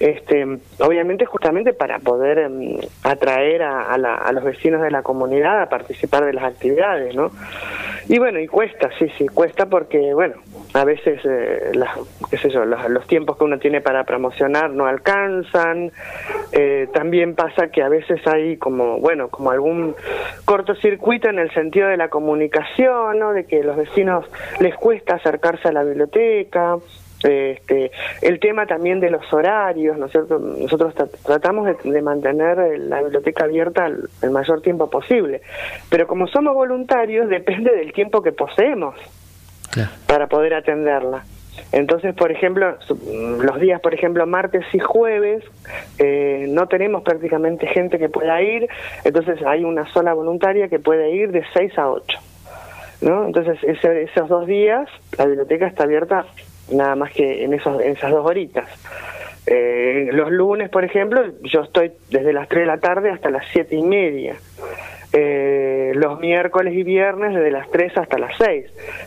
este, 0.00 0.58
obviamente 0.80 1.24
justamente 1.24 1.72
para 1.72 1.98
poder 1.98 2.38
em, 2.38 2.78
atraer 3.02 3.62
a, 3.62 3.94
a 3.94 4.32
los 4.32 4.44
vecinos 4.44 4.82
de 4.82 4.90
la 4.90 5.02
comunidad 5.02 5.62
a 5.62 5.68
participar 5.68 6.24
de 6.24 6.32
las 6.32 6.44
actividades, 6.44 7.14
¿no? 7.14 7.30
Y 8.08 8.18
bueno, 8.18 8.40
y 8.40 8.46
cuesta, 8.46 8.88
sí, 8.98 9.06
sí, 9.18 9.26
cuesta 9.28 9.66
porque, 9.66 10.14
bueno, 10.14 10.36
a 10.74 10.84
veces, 10.84 11.20
eh, 11.24 11.70
las, 11.74 11.98
qué 12.30 12.36
sé 12.36 12.50
yo, 12.50 12.64
los, 12.64 13.06
tiempos 13.06 13.38
que 13.38 13.44
uno 13.44 13.58
tiene 13.58 13.80
para 13.80 14.04
promocionar 14.04 14.70
no 14.70 14.86
alcanzan. 14.86 15.92
Eh, 16.52 16.88
también 16.92 17.34
pasa 17.34 17.68
que 17.68 17.82
a 17.82 17.88
veces 17.88 18.20
hay 18.26 18.56
como, 18.58 18.98
bueno, 18.98 19.28
como 19.28 19.50
algún 19.50 19.94
cortocircuito 20.44 21.28
en 21.28 21.38
el 21.38 21.50
sentido 21.52 21.88
de 21.88 21.96
la 21.96 22.08
comunicación, 22.08 23.18
¿no? 23.18 23.32
De 23.32 23.46
que 23.46 23.62
los 23.62 23.76
vecinos 23.76 24.26
les 24.60 24.74
cuesta 24.76 25.14
acercarse 25.14 25.68
a 25.68 25.72
la 25.72 25.84
biblioteca. 25.84 26.76
Este, 27.24 27.90
el 28.22 28.38
tema 28.38 28.66
también 28.66 29.00
de 29.00 29.10
los 29.10 29.32
horarios, 29.32 29.98
¿no 29.98 30.06
es 30.06 30.12
cierto? 30.12 30.38
Nosotros 30.38 30.94
tratamos 31.24 31.68
de, 31.82 32.02
mantener 32.02 32.78
la 32.78 33.02
biblioteca 33.02 33.44
abierta 33.44 33.86
el 33.86 34.30
mayor 34.30 34.60
tiempo 34.60 34.88
posible, 34.88 35.40
pero 35.90 36.06
como 36.06 36.28
somos 36.28 36.54
voluntarios 36.54 37.28
depende 37.28 37.74
del 37.74 37.92
tiempo 37.92 38.22
que 38.22 38.30
poseemos 38.30 38.94
para 40.06 40.26
poder 40.26 40.54
atenderla. 40.54 41.24
Entonces, 41.72 42.14
por 42.14 42.32
ejemplo, 42.32 42.78
los 43.40 43.60
días, 43.60 43.80
por 43.80 43.92
ejemplo, 43.92 44.26
martes 44.26 44.64
y 44.72 44.78
jueves, 44.78 45.44
eh, 45.98 46.46
no 46.48 46.66
tenemos 46.66 47.02
prácticamente 47.02 47.66
gente 47.66 47.98
que 47.98 48.08
pueda 48.08 48.40
ir, 48.40 48.68
entonces 49.04 49.42
hay 49.44 49.64
una 49.64 49.86
sola 49.92 50.14
voluntaria 50.14 50.68
que 50.68 50.78
puede 50.78 51.10
ir 51.10 51.30
de 51.30 51.44
6 51.52 51.78
a 51.78 51.90
8. 51.90 52.18
¿no? 53.02 53.26
Entonces, 53.26 53.58
esos 53.62 54.28
dos 54.28 54.46
días, 54.46 54.88
la 55.16 55.26
biblioteca 55.26 55.66
está 55.66 55.84
abierta 55.84 56.24
nada 56.72 56.96
más 56.96 57.12
que 57.12 57.44
en, 57.44 57.54
esos, 57.54 57.80
en 57.80 57.92
esas 57.92 58.10
dos 58.10 58.24
horitas. 58.26 58.68
Eh, 59.46 60.10
los 60.12 60.30
lunes, 60.30 60.68
por 60.68 60.84
ejemplo, 60.84 61.24
yo 61.42 61.62
estoy 61.62 61.92
desde 62.10 62.32
las 62.32 62.48
3 62.48 62.62
de 62.62 62.66
la 62.66 62.78
tarde 62.78 63.10
hasta 63.10 63.30
las 63.30 63.44
7 63.52 63.74
y 63.74 63.82
media 63.82 64.36
eh, 65.12 65.92
los 65.94 66.20
miércoles 66.20 66.74
y 66.74 66.82
viernes 66.82 67.34
desde 67.34 67.50
las 67.50 67.70
3 67.70 67.96
hasta 67.96 68.18
las 68.18 68.36
6. 68.36 68.66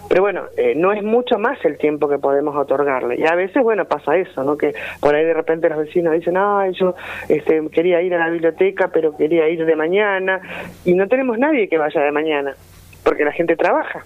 Pero 0.10 0.22
bueno, 0.22 0.46
eh, 0.58 0.74
no 0.75 0.91
es 0.91 1.03
mucho 1.03 1.38
más 1.38 1.63
el 1.63 1.77
tiempo 1.77 2.10
que 2.10 2.17
podemos 2.17 2.55
otorgarle. 2.55 3.20
Y 3.20 3.25
a 3.25 3.36
veces, 3.36 3.62
bueno, 3.62 3.86
pasa 3.86 4.17
eso, 4.17 4.43
¿no? 4.43 4.58
Que 4.58 4.74
por 5.00 5.13
ahí 5.13 5.24
de 5.24 5.34
repente 5.34 5.70
los 5.70 5.77
vecinos 5.77 6.13
dicen, 6.13 6.38
ay, 6.38 6.74
yo 6.74 6.96
este, 7.29 7.62
quería 7.72 8.01
ir 8.01 8.15
a 8.15 8.17
la 8.17 8.29
biblioteca, 8.29 8.88
pero 8.88 9.15
quería 9.15 9.48
ir 9.50 9.65
de 9.65 9.75
mañana. 9.75 10.41
Y 10.86 10.93
no 10.93 11.08
tenemos 11.08 11.38
nadie 11.38 11.70
que 11.70 11.77
vaya 11.77 12.01
de 12.01 12.12
mañana, 12.12 12.55
porque 13.03 13.24
la 13.24 13.31
gente 13.31 13.55
trabaja. 13.55 14.03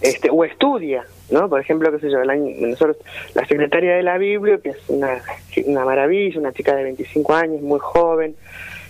Este, 0.00 0.30
o 0.30 0.44
estudia, 0.44 1.04
¿no? 1.28 1.48
Por 1.48 1.60
ejemplo, 1.60 1.90
qué 1.90 1.98
sé 1.98 2.08
yo, 2.08 2.22
el 2.22 2.30
año, 2.30 2.54
nosotros, 2.60 2.98
la 3.34 3.44
secretaria 3.46 3.96
de 3.96 4.04
la 4.04 4.16
Biblia, 4.16 4.60
que 4.62 4.68
es 4.68 4.78
una, 4.86 5.20
una 5.66 5.84
maravilla, 5.84 6.38
una 6.38 6.52
chica 6.52 6.76
de 6.76 6.84
25 6.84 7.34
años, 7.34 7.62
muy 7.62 7.80
joven, 7.80 8.36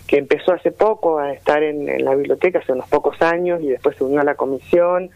que 0.09 0.17
empezó 0.17 0.53
hace 0.53 0.73
poco 0.73 1.19
a 1.19 1.33
estar 1.33 1.63
en, 1.63 2.03
la 2.03 2.15
biblioteca, 2.15 2.59
hace 2.61 2.73
unos 2.73 2.89
pocos 2.89 3.21
años, 3.21 3.61
y 3.63 3.69
después 3.69 3.95
se 3.97 4.05
unió 4.05 4.21
a 4.21 4.25
la 4.25 4.35
comisión. 4.35 5.11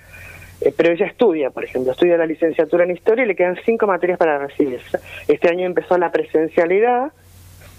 Eh, 0.60 0.72
pero 0.76 0.92
ella 0.92 1.06
estudia, 1.06 1.50
por 1.50 1.64
ejemplo, 1.64 1.92
estudia 1.92 2.18
la 2.18 2.26
licenciatura 2.26 2.84
en 2.84 2.92
historia 2.92 3.24
y 3.24 3.28
le 3.28 3.34
quedan 3.34 3.56
cinco 3.64 3.86
materias 3.86 4.18
para 4.18 4.38
recibirse. 4.38 4.98
Este 5.26 5.48
año 5.48 5.64
empezó 5.64 5.96
la 5.96 6.12
presencialidad 6.12 7.10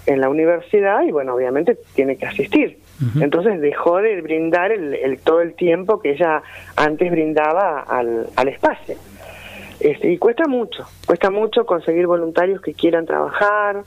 en 0.07 0.19
la 0.19 0.27
universidad 0.27 1.03
y, 1.03 1.11
bueno, 1.11 1.35
obviamente 1.35 1.77
tiene 1.95 2.17
que 2.17 2.25
asistir. 2.25 2.79
Entonces 3.19 3.59
dejó 3.59 3.97
de 3.97 4.21
brindar 4.21 4.71
el, 4.71 5.19
todo 5.23 5.41
el 5.41 5.55
tiempo 5.55 5.99
que 5.99 6.11
ella 6.11 6.41
antes 6.77 7.11
brindaba 7.11 7.81
al, 7.81 8.27
al 8.35 8.47
espacio. 8.47 8.95
Este, 9.79 10.11
y 10.11 10.17
cuesta 10.17 10.47
mucho, 10.47 10.85
cuesta 11.05 11.29
mucho 11.29 11.65
conseguir 11.65 12.07
voluntarios 12.07 12.61
que 12.61 12.73
quieran 12.73 13.05
trabajar. 13.05 13.83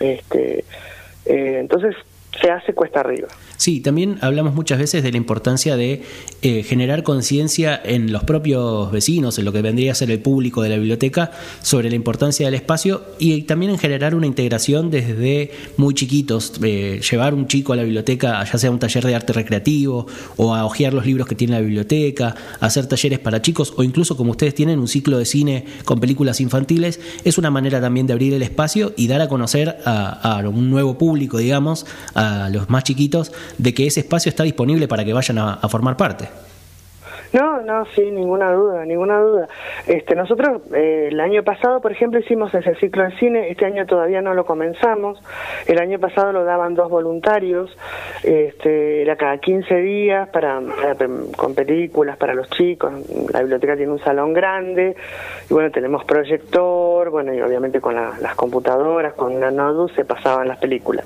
Este, 0.00 0.64
eh, 1.26 1.58
entonces 1.60 1.94
se 2.40 2.50
hace 2.50 2.72
cuesta 2.72 3.00
arriba. 3.00 3.28
Sí, 3.56 3.80
también 3.80 4.18
hablamos 4.20 4.54
muchas 4.54 4.78
veces 4.78 5.02
de 5.02 5.10
la 5.10 5.16
importancia 5.16 5.76
de 5.76 6.02
eh, 6.42 6.62
generar 6.62 7.02
conciencia 7.02 7.80
en 7.82 8.12
los 8.12 8.24
propios 8.24 8.90
vecinos, 8.90 9.38
en 9.38 9.44
lo 9.44 9.52
que 9.52 9.62
vendría 9.62 9.92
a 9.92 9.94
ser 9.94 10.10
el 10.10 10.20
público 10.20 10.62
de 10.62 10.70
la 10.70 10.76
biblioteca, 10.76 11.30
sobre 11.62 11.88
la 11.88 11.96
importancia 11.96 12.46
del 12.46 12.54
espacio 12.54 13.02
y 13.18 13.42
también 13.42 13.72
en 13.72 13.78
generar 13.78 14.14
una 14.14 14.26
integración 14.26 14.90
desde 14.90 15.52
muy 15.76 15.94
chiquitos, 15.94 16.60
eh, 16.62 17.00
llevar 17.08 17.34
un 17.34 17.46
chico 17.46 17.72
a 17.72 17.76
la 17.76 17.84
biblioteca, 17.84 18.42
ya 18.44 18.58
sea 18.58 18.70
un 18.70 18.78
taller 18.78 19.04
de 19.06 19.14
arte 19.14 19.32
recreativo 19.32 20.06
o 20.36 20.54
a 20.54 20.64
hojear 20.64 20.92
los 20.92 21.06
libros 21.06 21.26
que 21.26 21.34
tiene 21.34 21.54
la 21.54 21.60
biblioteca, 21.60 22.34
hacer 22.60 22.86
talleres 22.86 23.18
para 23.20 23.40
chicos 23.40 23.72
o 23.76 23.82
incluso 23.82 24.16
como 24.16 24.32
ustedes 24.32 24.54
tienen 24.54 24.78
un 24.78 24.88
ciclo 24.88 25.18
de 25.18 25.26
cine 25.26 25.64
con 25.84 26.00
películas 26.00 26.40
infantiles, 26.40 27.00
es 27.24 27.38
una 27.38 27.50
manera 27.50 27.80
también 27.80 28.06
de 28.06 28.12
abrir 28.12 28.34
el 28.34 28.42
espacio 28.42 28.92
y 28.96 29.06
dar 29.06 29.20
a 29.20 29.28
conocer 29.28 29.78
a, 29.84 30.38
a 30.38 30.48
un 30.48 30.70
nuevo 30.70 30.98
público, 30.98 31.38
digamos, 31.38 31.86
a 32.14 32.23
los 32.50 32.70
más 32.70 32.84
chiquitos, 32.84 33.32
de 33.58 33.74
que 33.74 33.86
ese 33.86 34.00
espacio 34.00 34.30
está 34.30 34.42
disponible 34.44 34.88
para 34.88 35.04
que 35.04 35.12
vayan 35.12 35.38
a, 35.38 35.68
formar 35.68 35.96
parte. 35.96 36.28
No, 37.34 37.60
no, 37.62 37.84
sí, 37.96 38.12
ninguna 38.12 38.52
duda, 38.52 38.84
ninguna 38.84 39.18
duda. 39.18 39.48
Este, 39.88 40.14
nosotros 40.14 40.62
eh, 40.72 41.08
el 41.10 41.18
año 41.18 41.42
pasado, 41.42 41.80
por 41.80 41.90
ejemplo, 41.90 42.20
hicimos 42.20 42.54
ese 42.54 42.76
ciclo 42.76 43.02
de 43.02 43.10
cine, 43.18 43.50
este 43.50 43.66
año 43.66 43.86
todavía 43.86 44.22
no 44.22 44.34
lo 44.34 44.46
comenzamos, 44.46 45.20
el 45.66 45.80
año 45.80 45.98
pasado 45.98 46.30
lo 46.30 46.44
daban 46.44 46.76
dos 46.76 46.88
voluntarios, 46.88 47.76
este, 48.22 49.02
era 49.02 49.16
cada 49.16 49.38
15 49.38 49.74
días 49.74 50.28
para, 50.28 50.60
con 51.36 51.56
películas 51.56 52.16
para 52.18 52.34
los 52.34 52.48
chicos, 52.50 52.92
la 53.32 53.40
biblioteca 53.40 53.76
tiene 53.76 53.90
un 53.90 53.98
salón 53.98 54.32
grande, 54.32 54.94
y 55.50 55.52
bueno, 55.52 55.72
tenemos 55.72 56.04
proyector, 56.04 57.10
bueno, 57.10 57.34
y 57.34 57.40
obviamente 57.40 57.80
con 57.80 57.96
las 57.96 58.36
computadoras, 58.36 59.14
con 59.14 59.40
la 59.40 59.50
Nodu 59.50 59.88
se 59.88 60.04
pasaban 60.04 60.46
las 60.46 60.58
películas. 60.58 61.04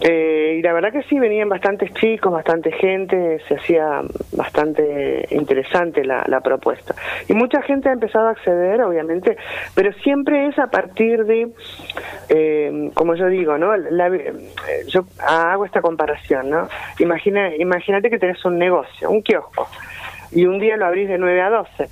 Eh, 0.00 0.56
y 0.58 0.62
la 0.62 0.72
verdad 0.72 0.92
que 0.92 1.02
sí, 1.04 1.18
venían 1.18 1.48
bastantes 1.48 1.92
chicos, 1.94 2.32
bastante 2.32 2.72
gente, 2.72 3.40
se 3.46 3.54
hacía 3.54 4.02
bastante 4.32 5.26
interesante 5.30 6.04
la, 6.04 6.40
propuesta. 6.42 6.94
Y 7.28 7.34
mucha 7.34 7.62
gente 7.62 7.88
ha 7.88 7.92
empezado 7.92 8.26
a 8.26 8.30
acceder, 8.30 8.82
obviamente, 8.82 9.36
pero 9.74 9.92
siempre 9.92 10.48
es 10.48 10.58
a 10.58 10.66
partir 10.68 11.24
de, 11.24 11.48
eh, 12.28 12.90
como 12.94 13.14
yo 13.14 13.28
digo, 13.28 13.58
¿no? 13.58 13.72
yo 14.88 15.04
hago 15.20 15.64
esta 15.64 15.80
comparación, 15.80 16.50
¿no? 16.50 16.68
Imagina, 16.98 17.54
imagínate 17.54 18.10
que 18.10 18.18
tenés 18.18 18.44
un 18.44 18.58
negocio, 18.58 19.08
un 19.08 19.22
kiosco, 19.22 19.68
y 20.32 20.46
un 20.46 20.58
día 20.58 20.76
lo 20.76 20.86
abrís 20.86 21.08
de 21.08 21.18
9 21.18 21.42
a 21.42 21.50
12, 21.50 21.88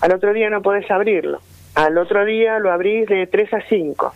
al 0.00 0.12
otro 0.12 0.32
día 0.32 0.50
no 0.50 0.60
podés 0.60 0.90
abrirlo, 0.90 1.40
al 1.76 1.98
otro 1.98 2.24
día 2.24 2.58
lo 2.58 2.72
abrís 2.72 3.06
de 3.06 3.26
3 3.26 3.54
a 3.54 3.60
5. 3.68 4.14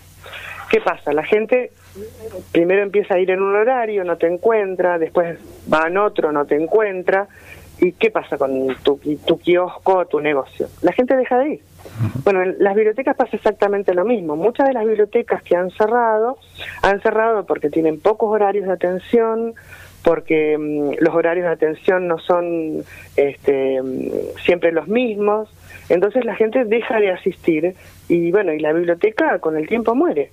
¿Qué 0.70 0.80
pasa? 0.80 1.12
La 1.12 1.22
gente 1.22 1.70
primero 2.50 2.82
empieza 2.82 3.14
a 3.14 3.18
ir 3.18 3.30
en 3.30 3.42
un 3.42 3.54
horario, 3.54 4.04
no 4.04 4.16
te 4.16 4.26
encuentra, 4.26 4.98
después 4.98 5.38
va 5.72 5.88
en 5.88 5.98
otro, 5.98 6.32
no 6.32 6.44
te 6.44 6.56
encuentra. 6.56 7.28
¿Y 7.80 7.92
qué 7.92 8.10
pasa 8.10 8.38
con 8.38 8.76
tu, 8.82 9.00
tu 9.26 9.38
kiosco, 9.38 10.06
tu 10.06 10.20
negocio? 10.20 10.68
La 10.82 10.92
gente 10.92 11.16
deja 11.16 11.38
de 11.38 11.48
ir. 11.54 11.60
Bueno, 12.22 12.42
en 12.42 12.56
las 12.60 12.76
bibliotecas 12.76 13.16
pasa 13.16 13.36
exactamente 13.36 13.92
lo 13.92 14.04
mismo. 14.04 14.36
Muchas 14.36 14.68
de 14.68 14.72
las 14.72 14.86
bibliotecas 14.86 15.42
que 15.42 15.56
han 15.56 15.70
cerrado, 15.70 16.38
han 16.82 17.00
cerrado 17.00 17.44
porque 17.44 17.70
tienen 17.70 17.98
pocos 17.98 18.30
horarios 18.30 18.66
de 18.66 18.72
atención, 18.72 19.54
porque 20.02 20.56
mm, 20.58 21.02
los 21.02 21.14
horarios 21.14 21.46
de 21.46 21.52
atención 21.52 22.08
no 22.08 22.18
son 22.18 22.84
este, 23.16 23.82
mm, 23.82 24.38
siempre 24.44 24.72
los 24.72 24.88
mismos, 24.88 25.48
entonces 25.88 26.24
la 26.24 26.34
gente 26.34 26.64
deja 26.64 27.00
de 27.00 27.10
asistir 27.10 27.74
y 28.08 28.30
bueno, 28.30 28.52
y 28.52 28.60
la 28.60 28.72
biblioteca 28.72 29.38
con 29.38 29.56
el 29.56 29.68
tiempo 29.68 29.94
muere. 29.94 30.30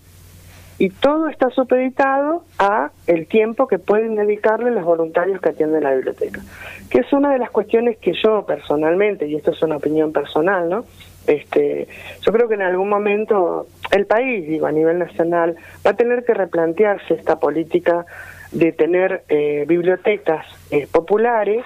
Y 0.80 0.90
todo 0.92 1.28
está 1.28 1.50
supeditado 1.50 2.46
a 2.58 2.92
el 3.06 3.28
tiempo 3.28 3.68
que 3.68 3.80
pueden 3.80 4.16
dedicarle 4.16 4.72
los 4.72 4.86
voluntarios 4.86 5.42
que 5.42 5.50
atienden 5.50 5.84
la 5.84 5.94
biblioteca, 5.94 6.42
que 6.90 7.00
es 7.00 7.12
una 7.12 7.34
de 7.34 7.38
las 7.38 7.52
cuestiones 7.52 7.98
que 7.98 8.14
yo 8.14 8.46
personalmente, 8.46 9.28
y 9.28 9.36
esto 9.36 9.52
es 9.52 9.62
una 9.62 9.76
opinión 9.76 10.14
personal, 10.14 10.70
¿no? 10.70 10.86
Este, 11.28 11.90
yo 12.22 12.32
creo 12.32 12.48
que 12.48 12.56
en 12.56 12.62
algún 12.62 12.88
momento 12.88 13.68
el 13.92 14.06
país, 14.06 14.48
digo, 14.48 14.68
a 14.68 14.72
nivel 14.72 15.00
nacional, 15.00 15.58
va 15.86 15.92
a 15.92 15.96
tener 15.96 16.24
que 16.24 16.34
replantearse 16.34 17.14
esta 17.14 17.40
política 17.40 18.06
de 18.54 18.72
tener 18.72 19.24
eh, 19.28 19.66
bibliotecas 19.68 20.46
eh, 20.72 20.88
populares 20.90 21.66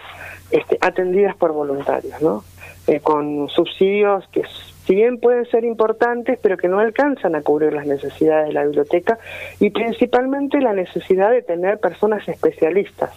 este, 0.51 0.77
atendidas 0.82 1.36
por 1.36 1.53
voluntarios, 1.53 2.20
¿no? 2.22 2.43
Eh, 2.88 3.00
con 3.00 3.48
subsidios 3.48 4.27
que 4.29 4.41
si 4.85 4.95
bien 4.95 5.19
pueden 5.19 5.45
ser 5.45 5.63
importantes, 5.63 6.39
pero 6.41 6.57
que 6.57 6.67
no 6.67 6.79
alcanzan 6.79 7.35
a 7.35 7.41
cubrir 7.41 7.73
las 7.73 7.85
necesidades 7.85 8.47
de 8.47 8.53
la 8.53 8.63
biblioteca 8.63 9.17
y 9.59 9.69
principalmente 9.69 10.59
la 10.59 10.73
necesidad 10.73 11.31
de 11.31 11.41
tener 11.41 11.79
personas 11.79 12.27
especialistas, 12.27 13.11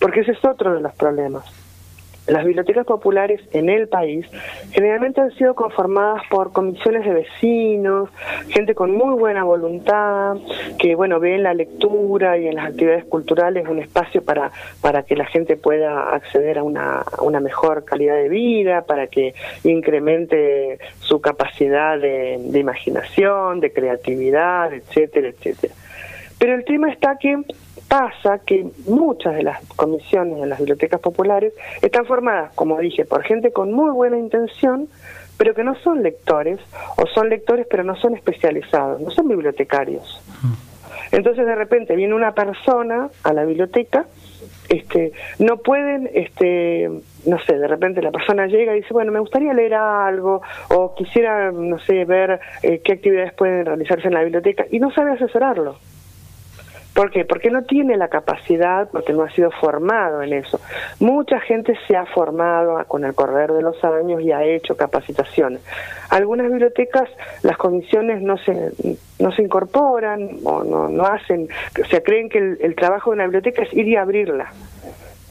porque 0.00 0.20
ese 0.20 0.32
es 0.32 0.44
otro 0.44 0.74
de 0.74 0.80
los 0.80 0.92
problemas. 0.94 1.59
Las 2.26 2.44
bibliotecas 2.44 2.86
populares 2.86 3.40
en 3.52 3.68
el 3.70 3.88
país 3.88 4.26
generalmente 4.72 5.20
han 5.20 5.32
sido 5.32 5.54
conformadas 5.54 6.22
por 6.30 6.52
comisiones 6.52 7.04
de 7.04 7.12
vecinos, 7.12 8.08
gente 8.48 8.74
con 8.74 8.92
muy 8.92 9.18
buena 9.18 9.42
voluntad, 9.42 10.36
que 10.78 10.94
bueno 10.94 11.18
ve 11.18 11.36
en 11.36 11.42
la 11.42 11.54
lectura 11.54 12.38
y 12.38 12.46
en 12.46 12.54
las 12.54 12.66
actividades 12.66 13.04
culturales 13.06 13.66
un 13.68 13.80
espacio 13.80 14.22
para, 14.22 14.52
para 14.80 15.02
que 15.02 15.16
la 15.16 15.26
gente 15.26 15.56
pueda 15.56 16.14
acceder 16.14 16.58
a 16.58 16.62
una, 16.62 17.04
una 17.20 17.40
mejor 17.40 17.84
calidad 17.84 18.16
de 18.16 18.28
vida, 18.28 18.82
para 18.82 19.08
que 19.08 19.34
incremente 19.64 20.78
su 21.00 21.20
capacidad 21.20 21.98
de, 21.98 22.38
de 22.40 22.58
imaginación, 22.58 23.60
de 23.60 23.72
creatividad, 23.72 24.72
etcétera, 24.72 25.28
etcétera. 25.28 25.74
Pero 26.38 26.54
el 26.54 26.64
tema 26.64 26.90
está 26.90 27.18
que 27.18 27.36
pasa 27.90 28.38
que 28.46 28.70
muchas 28.86 29.34
de 29.34 29.42
las 29.42 29.60
comisiones 29.74 30.40
en 30.40 30.48
las 30.48 30.60
bibliotecas 30.60 31.00
populares 31.00 31.52
están 31.82 32.06
formadas, 32.06 32.52
como 32.54 32.78
dije, 32.78 33.04
por 33.04 33.24
gente 33.24 33.50
con 33.50 33.72
muy 33.72 33.90
buena 33.90 34.16
intención, 34.16 34.88
pero 35.36 35.54
que 35.54 35.64
no 35.64 35.74
son 35.74 36.00
lectores, 36.04 36.60
o 36.96 37.06
son 37.08 37.28
lectores 37.28 37.66
pero 37.68 37.82
no 37.82 37.96
son 37.96 38.14
especializados, 38.14 39.00
no 39.00 39.10
son 39.10 39.26
bibliotecarios. 39.26 40.22
Entonces 41.10 41.44
de 41.44 41.54
repente 41.56 41.96
viene 41.96 42.14
una 42.14 42.32
persona 42.32 43.10
a 43.24 43.32
la 43.32 43.44
biblioteca, 43.44 44.06
este, 44.68 45.12
no 45.40 45.56
pueden, 45.56 46.08
este, 46.14 46.88
no 47.26 47.38
sé, 47.40 47.58
de 47.58 47.66
repente 47.66 48.00
la 48.02 48.12
persona 48.12 48.46
llega 48.46 48.72
y 48.72 48.82
dice, 48.82 48.94
bueno, 48.94 49.10
me 49.10 49.18
gustaría 49.18 49.52
leer 49.52 49.74
algo, 49.74 50.42
o 50.68 50.94
quisiera, 50.94 51.50
no 51.50 51.80
sé, 51.80 52.04
ver 52.04 52.38
eh, 52.62 52.80
qué 52.84 52.92
actividades 52.92 53.32
pueden 53.32 53.66
realizarse 53.66 54.06
en 54.06 54.14
la 54.14 54.22
biblioteca, 54.22 54.64
y 54.70 54.78
no 54.78 54.92
sabe 54.92 55.10
asesorarlo. 55.10 55.76
¿Por 56.94 57.10
qué? 57.10 57.24
Porque 57.24 57.50
no 57.50 57.62
tiene 57.62 57.96
la 57.96 58.08
capacidad, 58.08 58.88
porque 58.90 59.12
no 59.12 59.22
ha 59.22 59.30
sido 59.30 59.50
formado 59.52 60.22
en 60.22 60.32
eso. 60.32 60.60
Mucha 60.98 61.38
gente 61.40 61.78
se 61.86 61.96
ha 61.96 62.04
formado 62.06 62.84
con 62.88 63.04
el 63.04 63.14
correr 63.14 63.52
de 63.52 63.62
los 63.62 63.82
años 63.84 64.20
y 64.22 64.32
ha 64.32 64.42
hecho 64.42 64.76
capacitaciones. 64.76 65.60
Algunas 66.08 66.48
bibliotecas, 66.50 67.08
las 67.42 67.56
comisiones 67.56 68.22
no 68.22 68.36
se, 68.38 68.72
no 69.20 69.32
se 69.32 69.42
incorporan 69.42 70.38
o 70.44 70.64
no, 70.64 70.88
no 70.88 71.04
hacen, 71.04 71.48
o 71.80 71.86
sea, 71.86 72.02
creen 72.02 72.28
que 72.28 72.38
el, 72.38 72.74
trabajo 72.74 73.10
de 73.10 73.14
una 73.14 73.24
biblioteca 73.24 73.62
es 73.62 73.72
ir 73.72 73.86
y 73.86 73.96
abrirla. 73.96 74.52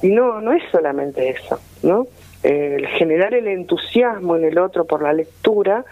Y 0.01 0.10
no, 0.10 0.39
no 0.39 0.54
es 0.54 0.63
solamente 0.72 1.30
eso, 1.30 1.60
¿no? 1.84 2.08
El 2.42 2.88
generar 2.88 3.34
el 3.34 3.48
entusiasmo 3.48 4.38
en 4.38 4.46
el 4.46 4.58
otro 4.60 4.86
por 4.86 5.04
la 5.04 5.12
lectura 5.12 5.84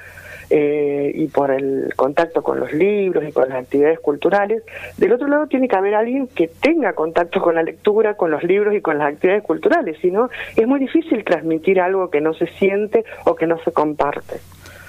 eh, 0.50 1.12
y 1.14 1.28
por 1.28 1.52
el 1.52 1.94
contacto 1.96 2.42
con 2.42 2.60
los 2.60 2.72
libros 2.74 3.24
y 3.28 3.32
con 3.32 3.50
las 3.50 3.64
actividades 3.64 4.00
culturales. 4.00 4.64
Del 4.98 5.14
otro 5.14 5.28
lado 5.28 5.48
tiene 5.48 5.68
que 5.68 5.76
haber 5.76 5.96
alguien 5.96 6.28
que 6.28 6.48
tenga 6.48 6.94
contacto 6.94 7.42
con 7.42 7.56
la 7.56 7.64
lectura, 7.64 8.16
con 8.16 8.32
los 8.32 8.44
libros 8.44 8.74
y 8.76 8.82
con 8.82 8.98
las 8.98 9.14
actividades 9.14 9.44
culturales, 9.44 9.98
si 10.02 10.12
no 10.12 10.30
es 10.56 10.68
muy 10.68 10.80
difícil 10.80 11.24
transmitir 11.24 11.80
algo 11.80 12.10
que 12.10 12.22
no 12.22 12.34
se 12.34 12.48
siente 12.48 13.04
o 13.26 13.36
que 13.36 13.48
no 13.48 13.58
se 13.64 13.72
comparte. 13.72 14.38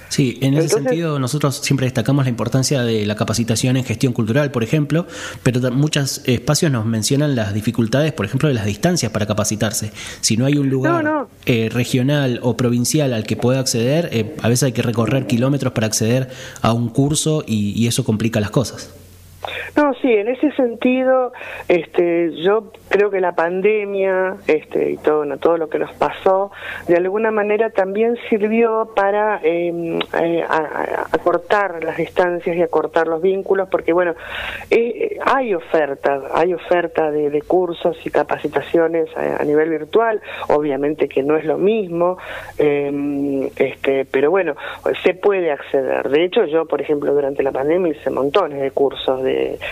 Sí, 0.09 0.39
en 0.41 0.55
ese 0.55 0.69
sentido 0.69 1.19
nosotros 1.19 1.57
siempre 1.63 1.85
destacamos 1.85 2.25
la 2.25 2.29
importancia 2.29 2.81
de 2.81 3.05
la 3.05 3.15
capacitación 3.15 3.77
en 3.77 3.85
gestión 3.85 4.11
cultural, 4.11 4.51
por 4.51 4.63
ejemplo, 4.63 5.07
pero 5.43 5.71
muchos 5.71 6.21
espacios 6.25 6.71
nos 6.71 6.85
mencionan 6.85 7.35
las 7.35 7.53
dificultades, 7.53 8.11
por 8.11 8.25
ejemplo, 8.25 8.49
de 8.49 8.55
las 8.55 8.65
distancias 8.65 9.11
para 9.11 9.27
capacitarse. 9.27 9.91
Si 10.21 10.35
no 10.35 10.45
hay 10.45 10.57
un 10.57 10.69
lugar 10.69 11.27
eh, 11.45 11.69
regional 11.71 12.39
o 12.41 12.57
provincial 12.57 13.13
al 13.13 13.23
que 13.23 13.37
pueda 13.37 13.59
acceder, 13.59 14.09
eh, 14.11 14.35
a 14.41 14.49
veces 14.49 14.63
hay 14.63 14.71
que 14.71 14.81
recorrer 14.81 15.27
kilómetros 15.27 15.73
para 15.73 15.87
acceder 15.87 16.29
a 16.61 16.73
un 16.73 16.89
curso 16.89 17.43
y 17.47 17.87
eso 17.87 18.03
complica 18.03 18.39
las 18.39 18.51
cosas. 18.51 18.89
No, 19.75 19.93
sí, 20.01 20.11
en 20.11 20.27
ese 20.27 20.51
sentido, 20.51 21.31
este, 21.67 22.33
yo 22.41 22.71
creo 22.89 23.09
que 23.09 23.21
la 23.21 23.33
pandemia, 23.33 24.35
este, 24.47 24.91
y 24.91 24.97
todo, 24.97 25.25
todo 25.37 25.57
lo 25.57 25.69
que 25.69 25.79
nos 25.79 25.93
pasó, 25.93 26.51
de 26.87 26.97
alguna 26.97 27.31
manera 27.31 27.69
también 27.69 28.17
sirvió 28.29 28.91
para 28.95 29.39
em, 29.43 29.99
eh, 30.19 30.43
acortar 31.11 31.83
las 31.83 31.97
distancias 31.97 32.55
y 32.55 32.61
acortar 32.61 33.07
los 33.07 33.21
vínculos, 33.21 33.69
porque 33.69 33.93
bueno, 33.93 34.15
eh, 34.69 35.17
hay 35.25 35.53
oferta, 35.53 36.21
hay 36.33 36.53
oferta 36.53 37.11
de, 37.11 37.29
cursos 37.47 37.97
y 38.05 38.09
capacitaciones 38.09 39.07
a, 39.15 39.43
nivel 39.45 39.69
virtual, 39.69 40.21
obviamente 40.49 41.07
que 41.07 41.23
no 41.23 41.37
es 41.37 41.45
lo 41.45 41.57
mismo, 41.57 42.17
em, 42.57 43.45
este, 43.55 44.05
pero 44.05 44.29
bueno, 44.29 44.55
se 45.03 45.13
puede 45.13 45.51
acceder. 45.51 46.09
De 46.09 46.25
hecho, 46.25 46.45
yo, 46.45 46.65
por 46.65 46.81
ejemplo, 46.81 47.13
durante 47.13 47.43
la 47.43 47.51
pandemia 47.51 47.93
hice 47.93 48.09
montones 48.09 48.59
de 48.61 48.71
cursos 48.71 49.23
de 49.23 49.28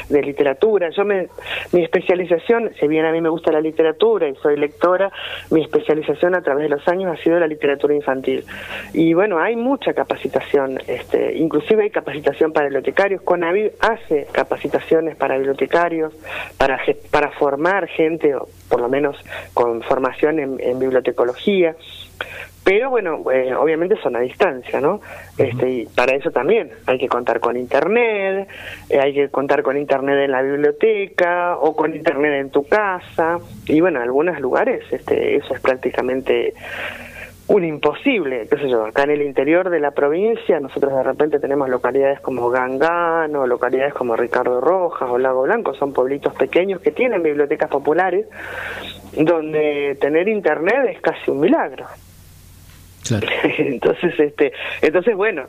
de, 0.09 0.21
literatura. 0.21 0.89
Yo 0.89 1.05
me, 1.05 1.27
mi 1.71 1.83
especialización, 1.83 2.71
si 2.79 2.87
bien 2.87 3.05
a 3.05 3.11
mí 3.11 3.21
me 3.21 3.29
gusta 3.29 3.51
la 3.51 3.61
literatura 3.61 4.27
y 4.27 4.35
soy 4.35 4.57
lectora, 4.57 5.11
mi 5.51 5.61
especialización 5.61 6.35
a 6.35 6.41
través 6.41 6.63
de 6.63 6.69
los 6.69 6.87
años 6.87 7.17
ha 7.17 7.23
sido 7.23 7.39
la 7.39 7.47
literatura 7.47 7.93
infantil. 7.93 8.45
Y 8.93 9.13
bueno, 9.13 9.39
hay 9.39 9.55
mucha 9.55 9.93
capacitación, 9.93 10.79
este, 10.87 11.37
inclusive 11.37 11.83
hay 11.83 11.89
capacitación 11.89 12.51
para 12.51 12.67
bibliotecarios. 12.67 13.21
Conavid 13.21 13.69
hace 13.79 14.27
capacitaciones 14.31 15.15
para 15.15 15.37
bibliotecarios, 15.37 16.13
para, 16.57 16.79
para 17.11 17.31
formar 17.31 17.87
gente, 17.87 18.35
o 18.35 18.47
por 18.69 18.81
lo 18.81 18.89
menos 18.89 19.15
con 19.53 19.81
formación 19.83 20.39
en, 20.39 20.59
en 20.59 20.79
bibliotecología. 20.79 21.75
Pero 22.67 22.89
bueno, 22.89 23.23
eh, 23.31 23.55
obviamente 23.55 23.95
son 24.03 24.17
a 24.17 24.19
distancia, 24.19 24.81
¿no? 24.81 24.99
Este, 25.37 25.69
y 25.69 25.85
para 25.85 26.13
eso 26.17 26.31
también 26.31 26.69
hay 26.85 26.99
que 26.99 27.07
contar 27.07 27.39
con 27.39 27.55
internet, 27.55 28.49
eh, 28.89 28.99
hay 28.99 29.13
que 29.13 29.29
contar 29.29 29.63
con 29.63 29.77
internet 29.77 30.25
en 30.25 30.31
la 30.31 30.41
biblioteca 30.41 31.55
o 31.55 31.73
con 31.77 31.95
internet 31.95 32.41
en 32.41 32.49
tu 32.49 32.67
casa. 32.67 33.39
Y 33.67 33.79
bueno, 33.79 33.99
en 33.99 34.03
algunos 34.03 34.41
lugares 34.41 34.83
este, 34.91 35.37
eso 35.37 35.53
es 35.53 35.61
prácticamente 35.61 36.55
un 37.47 37.63
imposible, 37.63 38.45
qué 38.49 38.57
sé 38.57 38.67
yo, 38.67 38.85
acá 38.85 39.03
en 39.03 39.11
el 39.11 39.21
interior 39.21 39.69
de 39.69 39.79
la 39.79 39.91
provincia 39.91 40.59
nosotros 40.59 40.93
de 40.93 41.03
repente 41.03 41.39
tenemos 41.39 41.69
localidades 41.69 42.19
como 42.19 42.49
Gangano, 42.49 43.47
localidades 43.47 43.93
como 43.93 44.17
Ricardo 44.17 44.59
Rojas 44.59 45.09
o 45.09 45.17
Lago 45.17 45.43
Blanco, 45.43 45.73
son 45.73 45.93
pueblitos 45.93 46.33
pequeños 46.33 46.81
que 46.81 46.91
tienen 46.91 47.23
bibliotecas 47.23 47.69
populares 47.69 48.25
donde 49.13 49.97
tener 50.01 50.27
internet 50.27 50.89
es 50.89 50.99
casi 50.99 51.31
un 51.31 51.39
milagro. 51.39 51.85
entonces, 53.57 54.19
este, 54.19 54.53
entonces 54.81 55.15
bueno, 55.15 55.43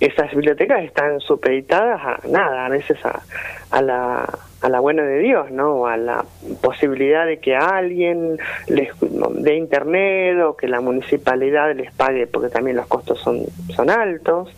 esas 0.00 0.30
bibliotecas 0.32 0.84
están 0.84 1.20
supeditadas 1.20 2.00
a 2.02 2.28
nada, 2.28 2.66
a 2.66 2.68
veces 2.68 2.98
a, 3.04 3.22
a 3.70 3.82
la 3.82 4.38
a 4.64 4.70
la 4.70 4.80
buena 4.80 5.02
de 5.02 5.18
Dios, 5.18 5.50
¿no? 5.50 5.86
A 5.86 5.98
la 5.98 6.24
posibilidad 6.62 7.26
de 7.26 7.38
que 7.38 7.54
alguien 7.54 8.38
les 8.66 8.88
dé 9.34 9.56
internet 9.56 10.40
o 10.40 10.56
que 10.56 10.68
la 10.68 10.80
municipalidad 10.80 11.74
les 11.74 11.92
pague, 11.92 12.26
porque 12.26 12.48
también 12.48 12.78
los 12.78 12.86
costos 12.86 13.20
son, 13.20 13.40
son 13.76 13.90
altos. 13.90 14.50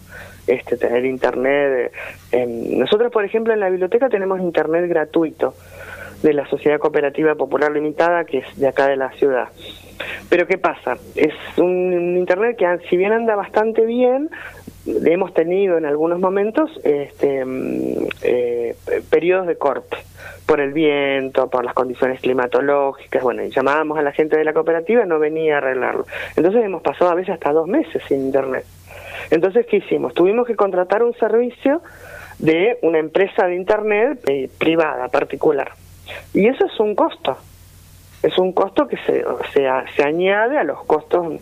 Este, 0.46 0.76
tener 0.76 1.04
internet. 1.04 1.92
nosotros, 2.46 3.10
por 3.10 3.24
ejemplo, 3.24 3.52
en 3.52 3.58
la 3.58 3.68
biblioteca 3.68 4.08
tenemos 4.08 4.40
internet 4.40 4.88
gratuito 4.88 5.54
de 6.22 6.32
la 6.32 6.46
Sociedad 6.46 6.78
Cooperativa 6.78 7.34
Popular 7.34 7.72
Limitada, 7.72 8.24
que 8.24 8.38
es 8.38 8.56
de 8.56 8.68
acá 8.68 8.86
de 8.86 8.96
la 8.96 9.10
ciudad. 9.10 9.48
Pero 10.28 10.46
¿qué 10.46 10.58
pasa? 10.58 10.96
Es 11.14 11.34
un 11.56 12.16
internet 12.16 12.56
que 12.56 12.88
si 12.88 12.96
bien 12.96 13.12
anda 13.12 13.34
bastante 13.34 13.84
bien, 13.84 14.30
hemos 14.86 15.34
tenido 15.34 15.78
en 15.78 15.84
algunos 15.84 16.20
momentos 16.20 16.70
este, 16.84 17.44
mm, 17.44 18.08
eh, 18.22 18.76
periodos 19.10 19.46
de 19.46 19.56
corte 19.56 19.96
por 20.46 20.60
el 20.60 20.72
viento, 20.72 21.50
por 21.50 21.64
las 21.64 21.74
condiciones 21.74 22.20
climatológicas, 22.20 23.22
bueno, 23.22 23.42
y 23.44 23.50
llamábamos 23.50 23.98
a 23.98 24.02
la 24.02 24.12
gente 24.12 24.36
de 24.36 24.44
la 24.44 24.52
cooperativa, 24.52 25.04
no 25.04 25.18
venía 25.18 25.56
a 25.56 25.58
arreglarlo. 25.58 26.06
Entonces 26.36 26.64
hemos 26.64 26.82
pasado 26.82 27.10
a 27.10 27.14
veces 27.14 27.34
hasta 27.34 27.52
dos 27.52 27.66
meses 27.66 28.02
sin 28.06 28.20
internet. 28.26 28.64
Entonces, 29.30 29.66
¿qué 29.66 29.78
hicimos? 29.78 30.14
Tuvimos 30.14 30.46
que 30.46 30.54
contratar 30.54 31.02
un 31.02 31.14
servicio 31.14 31.82
de 32.38 32.78
una 32.82 32.98
empresa 32.98 33.46
de 33.46 33.56
internet 33.56 34.20
eh, 34.28 34.48
privada, 34.58 35.08
particular. 35.08 35.72
Y 36.32 36.46
eso 36.46 36.66
es 36.66 36.78
un 36.78 36.94
costo. 36.94 37.36
Es 38.26 38.38
un 38.38 38.52
costo 38.52 38.88
que 38.88 38.96
se, 38.96 39.24
se, 39.52 40.02
añade 40.02 40.58
a 40.58 40.64
los 40.64 40.82
costos 40.84 41.40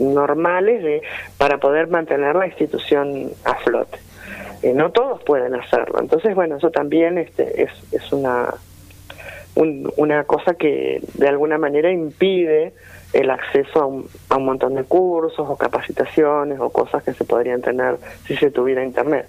normales 0.00 0.82
de, 0.82 1.02
para 1.36 1.58
poder 1.58 1.88
mantener 1.88 2.34
la 2.34 2.46
institución 2.46 3.30
a 3.44 3.56
flote. 3.56 3.98
Eh, 4.62 4.72
no 4.72 4.90
todos 4.90 5.22
pueden 5.22 5.54
hacerlo. 5.54 6.00
Entonces, 6.00 6.34
bueno, 6.34 6.56
eso 6.56 6.70
también 6.70 7.18
este, 7.18 7.64
es, 7.64 7.70
es 7.92 8.10
una, 8.10 8.54
una 9.54 10.24
cosa 10.24 10.54
que 10.54 11.02
de 11.12 11.28
alguna 11.28 11.58
manera 11.58 11.90
impide 11.92 12.72
el 13.12 13.28
acceso 13.28 13.82
a 13.82 13.86
un, 13.86 14.08
a 14.30 14.38
un 14.38 14.46
montón 14.46 14.76
de 14.76 14.84
cursos 14.84 15.46
o 15.46 15.56
capacitaciones 15.58 16.58
o 16.58 16.70
cosas 16.70 17.02
que 17.02 17.12
se 17.12 17.24
podrían 17.24 17.60
tener 17.60 17.98
si 18.26 18.34
se 18.34 18.50
tuviera 18.50 18.82
Internet. 18.82 19.26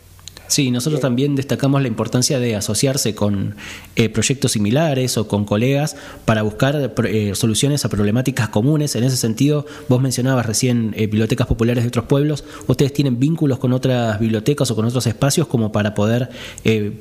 Sí, 0.48 0.70
nosotros 0.70 1.02
también 1.02 1.36
destacamos 1.36 1.82
la 1.82 1.88
importancia 1.88 2.40
de 2.40 2.56
asociarse 2.56 3.16
con 3.16 3.56
eh, 3.96 4.10
proyectos 4.10 4.52
similares 4.52 5.18
o 5.18 5.28
con 5.28 5.44
colegas 5.44 5.96
para 6.26 6.44
buscar 6.44 6.94
eh, 7.06 7.32
soluciones 7.34 7.84
a 7.84 7.90
problemáticas 7.90 8.50
comunes. 8.50 8.96
En 8.96 9.04
ese 9.04 9.18
sentido, 9.18 9.66
vos 9.90 10.02
mencionabas 10.02 10.46
recién 10.46 10.94
eh, 10.96 11.08
bibliotecas 11.08 11.48
populares 11.48 11.84
de 11.84 11.88
otros 11.88 12.06
pueblos. 12.06 12.44
¿Ustedes 12.68 12.94
tienen 12.94 13.20
vínculos 13.20 13.58
con 13.58 13.74
otras 13.74 14.20
bibliotecas 14.20 14.70
o 14.70 14.76
con 14.76 14.86
otros 14.86 15.08
espacios 15.08 15.48
como 15.48 15.72
para 15.72 15.96
poder 15.96 16.30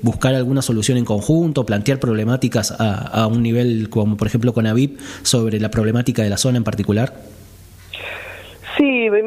buscar 0.02 0.34
alguna 0.34 0.62
solución 0.62 0.98
en 0.98 1.04
conjunto, 1.04 1.66
plantear 1.66 2.00
problemáticas 2.00 2.70
a, 2.70 2.94
a 2.94 3.26
un 3.26 3.42
nivel 3.42 3.88
como 3.90 4.16
por 4.16 4.26
ejemplo 4.26 4.52
con 4.54 4.66
AVIP 4.66 4.98
sobre 5.22 5.60
la 5.60 5.70
problemática 5.70 6.22
de 6.22 6.30
la 6.30 6.38
zona 6.38 6.58
en 6.58 6.64
particular? 6.64 7.33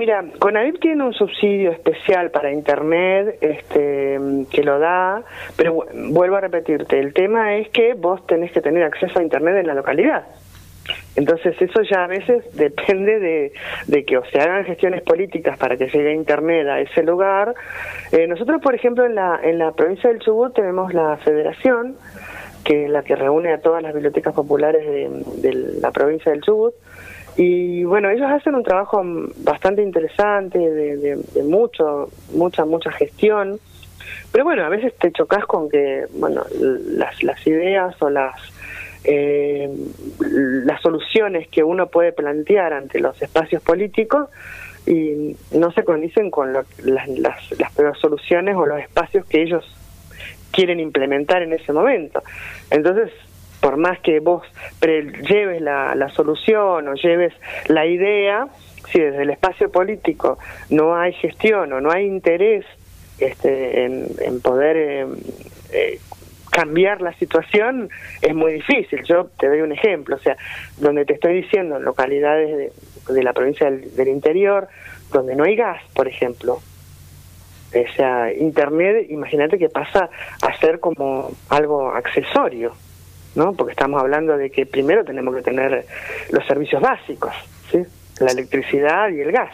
Mira, 0.07 0.23
Conavip 0.39 0.79
tiene 0.79 1.03
un 1.03 1.11
subsidio 1.11 1.69
especial 1.73 2.31
para 2.31 2.49
Internet 2.49 3.39
este, 3.41 4.17
que 4.49 4.63
lo 4.63 4.79
da, 4.79 5.21
pero 5.57 5.85
vuelvo 6.11 6.37
a 6.37 6.39
repetirte, 6.39 6.97
el 6.97 7.13
tema 7.13 7.57
es 7.57 7.67
que 7.71 7.93
vos 7.93 8.25
tenés 8.25 8.53
que 8.53 8.61
tener 8.61 8.83
acceso 8.83 9.19
a 9.19 9.21
Internet 9.21 9.57
en 9.57 9.67
la 9.67 9.73
localidad. 9.73 10.23
Entonces 11.17 11.61
eso 11.61 11.81
ya 11.81 12.05
a 12.05 12.07
veces 12.07 12.45
depende 12.55 13.51
de, 13.85 14.05
que 14.05 14.17
o 14.17 14.23
se 14.27 14.39
hagan 14.39 14.63
gestiones 14.63 15.01
políticas 15.01 15.57
para 15.57 15.75
que 15.75 15.89
llegue 15.89 16.13
Internet 16.13 16.67
a 16.69 16.79
ese 16.79 17.03
lugar. 17.03 17.53
Eh, 18.13 18.27
nosotros, 18.27 18.61
por 18.61 18.75
ejemplo, 18.75 19.05
en 19.05 19.13
la, 19.13 19.41
en 19.43 19.59
la 19.59 19.73
provincia 19.73 20.09
del 20.09 20.19
Chubut 20.19 20.53
tenemos 20.53 20.93
la 20.93 21.17
federación, 21.17 21.97
que 22.63 22.85
es 22.85 22.89
la 22.89 23.03
que 23.03 23.17
reúne 23.17 23.51
a 23.51 23.59
todas 23.59 23.83
las 23.83 23.93
bibliotecas 23.93 24.33
populares 24.33 24.85
de 25.41 25.53
la 25.81 25.91
provincia 25.91 26.31
del 26.31 26.39
Chubut, 26.43 26.75
y 27.37 27.83
bueno, 27.83 28.09
ellos 28.09 28.27
hacen 28.31 28.55
un 28.55 28.63
trabajo 28.63 29.03
bastante 29.37 29.83
interesante, 29.83 30.57
de, 30.57 31.43
mucho, 31.43 32.09
mucha, 32.33 32.65
mucha 32.65 32.91
gestión. 32.91 33.59
Pero 34.31 34.43
bueno, 34.43 34.63
a 34.65 34.69
veces 34.69 34.95
te 34.97 35.11
chocas 35.11 35.45
con 35.45 35.69
que, 35.69 36.05
bueno, 36.13 36.43
las, 36.59 37.21
las 37.21 37.45
ideas 37.45 37.95
o 38.01 38.09
las, 38.09 38.35
eh, 39.03 39.69
las 40.19 40.81
soluciones 40.81 41.47
que 41.49 41.63
uno 41.63 41.87
puede 41.87 42.11
plantear 42.11 42.73
ante 42.73 42.99
los 42.99 43.21
espacios 43.21 43.61
políticos 43.61 44.29
y 44.87 45.35
no 45.51 45.71
se 45.73 45.83
condicen 45.83 46.31
con 46.31 46.53
las, 46.53 46.65
las, 46.79 47.59
las 47.59 47.99
soluciones 47.99 48.55
o 48.55 48.65
los 48.65 48.79
espacios 48.79 49.25
que 49.27 49.43
ellos 49.43 49.63
quieren 50.51 50.79
implementar 50.79 51.43
en 51.43 51.53
ese 51.53 51.71
momento. 51.71 52.23
Entonces, 52.71 53.11
por 53.67 53.75
más 53.75 53.99
que 53.99 54.21
vos 54.21 54.43
lleves 54.81 55.61
la, 55.61 56.09
solución 56.15 56.87
o 56.87 56.93
lleves 56.93 57.33
la 57.67 57.85
idea, 57.85 58.47
si 58.89 58.97
desde 58.97 59.23
el 59.23 59.29
espacio 59.29 59.69
político 59.69 60.37
no 60.69 60.95
hay 60.95 61.11
gestión 61.11 61.73
o 61.73 61.81
no 61.81 61.91
hay 61.91 62.05
interés 62.05 62.63
este, 63.19 63.83
en, 63.83 64.39
poder 64.41 64.77
em, 64.77 65.15
eh, 65.73 65.99
cambiar 66.49 67.01
la 67.01 67.11
situación, 67.15 67.89
es 68.21 68.33
muy 68.33 68.53
difícil. 68.53 69.03
Yo 69.03 69.25
te 69.37 69.49
doy 69.49 69.59
un 69.59 69.73
ejemplo, 69.73 70.15
o 70.15 70.19
sea, 70.19 70.37
donde 70.77 71.03
te 71.03 71.15
estoy 71.15 71.41
diciendo, 71.41 71.75
en 71.75 71.83
localidades 71.83 72.71
de, 73.09 73.21
la 73.21 73.33
provincia 73.33 73.69
del, 73.69 74.07
interior, 74.07 74.69
donde 75.11 75.35
no 75.35 75.43
hay 75.43 75.57
gas, 75.57 75.83
por 75.93 76.07
ejemplo, 76.07 76.53
o 76.53 77.95
sea, 77.97 78.31
Internet, 78.31 79.07
imagínate 79.09 79.57
que 79.57 79.67
pasa 79.67 80.09
a 80.41 80.57
ser 80.57 80.79
como 80.79 81.31
algo 81.49 81.91
accesorio. 81.91 82.71
¿No? 83.37 83.53
Porque 83.53 83.71
estamos 83.71 84.01
hablando 84.01 84.35
de 84.35 84.49
que 84.49 84.65
primero 84.65 85.05
tenemos 85.05 85.35
que 85.35 85.43
tener 85.43 85.85
los 86.31 86.45
servicios 86.45 86.81
básicos, 86.81 87.33
¿sí? 87.71 87.85
La 88.19 88.31
electricidad 88.31 89.09
y 89.09 89.21
el 89.21 89.31
gas. 89.31 89.53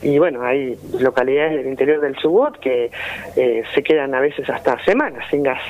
Y 0.00 0.18
bueno, 0.18 0.42
hay 0.42 0.78
localidades 0.98 1.58
del 1.58 1.66
interior 1.66 2.00
del 2.00 2.16
Chubut 2.16 2.56
que 2.58 2.90
eh, 3.36 3.62
se 3.74 3.82
quedan 3.82 4.14
a 4.14 4.20
veces 4.20 4.48
hasta 4.48 4.82
semanas 4.84 5.24
sin 5.30 5.42
gas. 5.42 5.60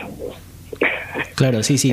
Claro, 1.34 1.62
sí, 1.62 1.78
sí. 1.78 1.92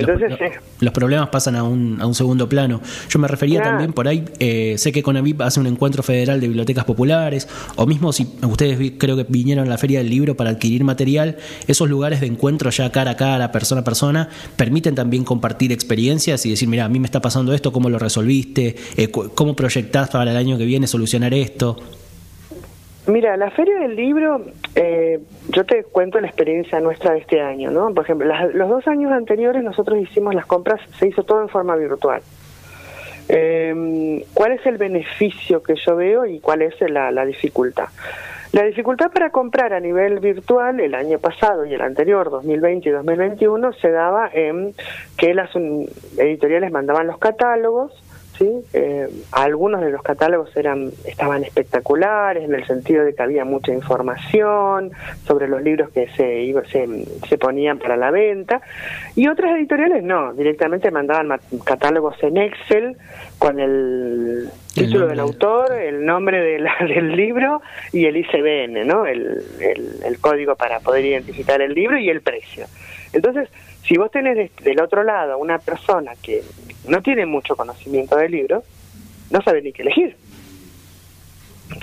los, 0.79 0.93
problemas 0.93 1.29
pasan 1.29 1.55
a 1.55 1.63
un, 1.63 2.01
a 2.01 2.07
un 2.07 2.15
segundo 2.15 2.49
plano. 2.49 2.81
Yo 3.09 3.19
me 3.19 3.27
refería 3.27 3.61
también 3.61 3.93
por 3.93 4.07
ahí, 4.07 4.25
eh, 4.39 4.75
sé 4.79 4.91
que 4.91 5.03
Conavip 5.03 5.41
hace 5.41 5.59
un 5.59 5.67
encuentro 5.67 6.01
federal 6.01 6.41
de 6.41 6.47
bibliotecas 6.47 6.83
populares, 6.85 7.47
o 7.75 7.85
mismo 7.85 8.11
si 8.11 8.27
ustedes 8.41 8.93
creo 8.97 9.15
que 9.15 9.25
vinieron 9.29 9.67
a 9.67 9.69
la 9.69 9.77
Feria 9.77 9.99
del 9.99 10.09
Libro 10.09 10.35
para 10.35 10.49
adquirir 10.49 10.83
material, 10.83 11.37
esos 11.67 11.89
lugares 11.89 12.21
de 12.21 12.27
encuentro 12.27 12.71
ya 12.71 12.91
cara 12.91 13.11
a 13.11 13.17
cara, 13.17 13.51
persona 13.51 13.81
a 13.81 13.83
persona, 13.83 14.29
permiten 14.55 14.95
también 14.95 15.23
compartir 15.23 15.71
experiencias 15.71 16.43
y 16.45 16.49
decir, 16.49 16.67
mira, 16.67 16.85
a 16.85 16.89
mí 16.89 16.99
me 16.99 17.05
está 17.05 17.21
pasando 17.21 17.53
esto, 17.53 17.71
¿cómo 17.71 17.89
lo 17.89 17.99
resolviste? 17.99 18.75
Eh, 18.97 19.09
¿Cómo 19.09 19.55
proyectás 19.55 20.09
para 20.09 20.31
el 20.31 20.37
año 20.37 20.57
que 20.57 20.65
viene 20.65 20.87
solucionar 20.87 21.33
esto? 21.35 21.77
Mira, 23.07 23.37
la 23.37 23.51
Feria 23.51 23.77
del 23.79 23.95
Libro, 23.95 24.41
eh, 24.73 25.19
yo 25.49 25.63
te 25.63 25.83
cuento 25.83 26.19
la 26.19 26.27
experiencia 26.27 26.79
nuestra 26.79 27.13
de 27.13 27.19
este 27.19 27.39
año, 27.39 27.69
¿no? 27.69 27.93
Por 27.93 28.03
ejemplo, 28.03 28.27
los 28.53 28.69
dos 28.69 28.87
años 28.87 29.11
anteriores 29.11 29.63
nosotros 29.63 29.99
hicimos 29.99 30.33
las 30.33 30.47
compras, 30.47 30.81
se 30.97 31.07
hizo 31.07 31.23
todo 31.23 31.41
en 31.41 31.49
forma 31.49 31.75
virtual. 31.75 32.21
Eh, 33.29 34.25
¿Cuál 34.33 34.53
es 34.53 34.65
el 34.65 34.77
beneficio 34.77 35.61
que 35.61 35.75
yo 35.75 35.95
veo 35.95 36.25
y 36.25 36.39
cuál 36.39 36.63
es 36.63 36.73
la, 36.81 37.11
la 37.11 37.25
dificultad? 37.25 37.89
La 38.55 38.63
dificultad 38.63 39.11
para 39.11 39.31
comprar 39.31 39.73
a 39.73 39.81
nivel 39.81 40.19
virtual 40.19 40.79
el 40.79 40.95
año 40.95 41.19
pasado 41.19 41.65
y 41.65 41.73
el 41.73 41.81
anterior, 41.81 42.29
2020 42.29 42.87
y 42.87 42.91
2021, 42.93 43.73
se 43.73 43.91
daba 43.91 44.29
en 44.31 44.73
que 45.17 45.33
las 45.33 45.53
editoriales 46.17 46.71
mandaban 46.71 47.05
los 47.05 47.17
catálogos, 47.17 47.91
¿sí? 48.37 48.49
Eh, 48.73 49.07
algunos 49.31 49.81
de 49.81 49.91
los 49.91 50.01
catálogos 50.01 50.55
eran 50.55 50.91
estaban 51.05 51.43
espectaculares 51.43 52.43
en 52.43 52.53
el 52.53 52.65
sentido 52.65 53.03
de 53.03 53.13
que 53.13 53.23
había 53.23 53.45
mucha 53.45 53.73
información 53.73 54.91
sobre 55.25 55.47
los 55.47 55.61
libros 55.61 55.89
que 55.89 56.07
se, 56.15 56.53
se, 56.71 57.05
se 57.27 57.37
ponían 57.37 57.79
para 57.79 57.97
la 57.97 58.11
venta 58.11 58.61
y 59.15 59.27
otras 59.27 59.55
editoriales 59.57 60.03
no, 60.03 60.33
directamente 60.33 60.91
mandaban 60.91 61.39
catálogos 61.63 62.15
en 62.23 62.37
Excel 62.37 62.97
con 63.37 63.59
el 63.59 64.49
título 64.73 65.07
del 65.07 65.19
autor, 65.19 65.73
el 65.73 66.05
nombre 66.05 66.41
de 66.41 66.59
la, 66.59 66.75
del 66.87 67.15
libro 67.15 67.61
y 67.91 68.05
el 68.05 68.17
ICBN, 68.17 68.85
¿no? 68.87 69.05
El, 69.05 69.41
el, 69.59 70.03
el 70.05 70.19
código 70.19 70.55
para 70.55 70.79
poder 70.79 71.05
identificar 71.05 71.61
el 71.61 71.73
libro 71.73 71.97
y 71.97 72.09
el 72.09 72.21
precio. 72.21 72.65
Entonces, 73.13 73.49
si 73.87 73.97
vos 73.97 74.11
tenés 74.11 74.51
del 74.57 74.81
otro 74.81 75.03
lado 75.03 75.37
una 75.37 75.59
persona 75.59 76.13
que 76.21 76.43
no 76.87 77.01
tiene 77.01 77.25
mucho 77.25 77.55
conocimiento 77.55 78.15
del 78.17 78.31
libro, 78.31 78.63
no 79.29 79.41
sabe 79.41 79.61
ni 79.61 79.71
qué 79.71 79.83
elegir. 79.83 80.15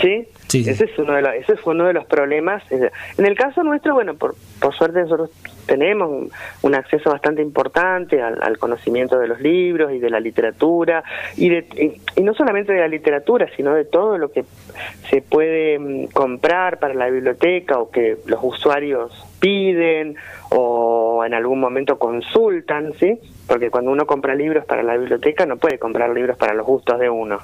¿Sí? 0.01 0.29
Ese, 0.69 0.85
es 0.85 0.99
uno 0.99 1.15
de 1.15 1.23
los, 1.23 1.35
ese 1.35 1.57
fue 1.57 1.75
uno 1.75 1.87
de 1.87 1.93
los 1.93 2.05
problemas. 2.07 2.63
En 2.71 3.27
el 3.27 3.37
caso 3.37 3.63
nuestro, 3.63 3.95
bueno, 3.95 4.15
por, 4.15 4.35
por 4.63 4.75
suerte 4.75 5.01
nosotros 5.01 5.31
tenemos 5.67 6.31
un, 6.63 6.75
acceso 6.75 7.11
bastante 7.11 7.43
importante 7.43 8.23
al, 8.23 8.57
conocimiento 8.59 9.19
de 9.19 9.27
los 9.27 9.41
libros 9.41 9.93
y 9.93 9.99
de 9.99 10.09
la 10.09 10.21
literatura, 10.21 11.03
y, 11.37 11.49
de, 11.49 12.01
y, 12.17 12.23
no 12.23 12.33
solamente 12.33 12.73
de 12.73 12.81
la 12.81 12.89
literatura, 12.89 13.49
sino 13.57 13.75
de 13.75 13.85
todo 13.85 14.17
lo 14.19 14.31
que 14.31 14.45
se 15.11 15.21
puede 15.21 15.79
mm, 15.79 16.07
comprar 16.13 16.79
para 16.79 16.95
la 16.95 17.11
biblioteca 17.11 17.79
o 17.79 17.91
que 17.91 18.19
los 18.27 18.41
usuarios 18.43 19.13
piden 19.41 20.17
o 20.51 21.25
en 21.27 21.35
algún 21.35 21.59
momento 21.59 21.99
consultan, 21.99 22.93
¿sí? 23.01 23.19
Porque 23.49 23.71
cuando 23.71 23.91
uno 23.91 24.07
compra 24.07 24.35
libros 24.35 24.65
para 24.65 24.83
la 24.85 24.97
biblioteca 24.97 25.45
no 25.45 25.57
puede 25.57 25.79
comprar 25.79 26.11
libros 26.11 26.37
para 26.37 26.55
los 26.55 26.65
gustos 26.65 27.01
de 27.01 27.11
uno. 27.11 27.41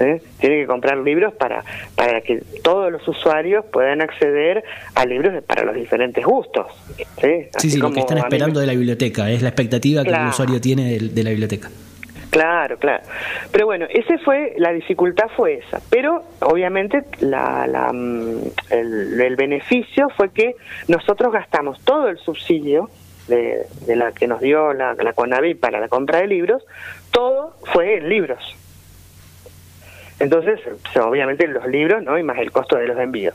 ¿Eh? 0.00 0.20
Tiene 0.40 0.60
que 0.60 0.66
comprar 0.66 0.98
libros 0.98 1.34
para, 1.34 1.64
para 1.94 2.20
que 2.20 2.42
todos 2.62 2.92
los 2.92 3.06
usuarios 3.08 3.64
puedan 3.66 4.00
acceder 4.00 4.64
a 4.94 5.04
libros 5.06 5.42
para 5.44 5.64
los 5.64 5.74
diferentes 5.74 6.24
gustos. 6.24 6.66
Sí, 7.20 7.48
sí, 7.58 7.78
lo 7.78 7.92
que 7.92 8.00
están 8.00 8.18
esperando 8.18 8.60
de 8.60 8.66
la 8.66 8.72
biblioteca, 8.72 9.30
es 9.30 9.42
la 9.42 9.48
expectativa 9.48 10.04
que 10.04 10.10
el 10.10 10.28
usuario 10.28 10.60
tiene 10.60 10.98
de, 10.98 11.22
la 11.22 11.30
biblioteca. 11.30 11.70
Claro, 12.30 12.78
claro. 12.78 13.02
Pero 13.50 13.66
bueno, 13.66 13.86
ese 13.88 14.18
fue, 14.18 14.54
la 14.58 14.72
dificultad 14.72 15.26
fue 15.36 15.54
esa. 15.54 15.80
Pero 15.88 16.22
obviamente 16.40 17.04
la, 17.20 17.66
la, 17.66 17.90
mm, 17.92 18.40
el, 18.70 19.36
beneficio 19.36 20.08
fue 20.16 20.30
que 20.30 20.54
nosotros 20.88 21.32
gastamos 21.32 21.80
todo 21.82 22.08
el 22.08 22.18
subsidio 22.18 22.90
de, 23.28 23.66
de 23.86 23.96
la 23.96 24.12
que 24.12 24.26
nos 24.26 24.40
dio 24.40 24.72
la, 24.74 24.94
la 24.94 25.12
CONAVI 25.14 25.54
para 25.54 25.80
la 25.80 25.88
compra 25.88 26.20
de 26.20 26.26
libros, 26.26 26.62
todo 27.10 27.56
fue 27.72 27.98
en 27.98 28.08
libros. 28.08 28.56
Entonces, 30.18 30.60
obviamente 30.96 31.46
los 31.46 31.66
libros, 31.66 32.02
¿no? 32.02 32.18
Y 32.18 32.22
más 32.22 32.38
el 32.38 32.50
costo 32.50 32.76
de 32.76 32.86
los 32.86 32.98
envíos. 32.98 33.34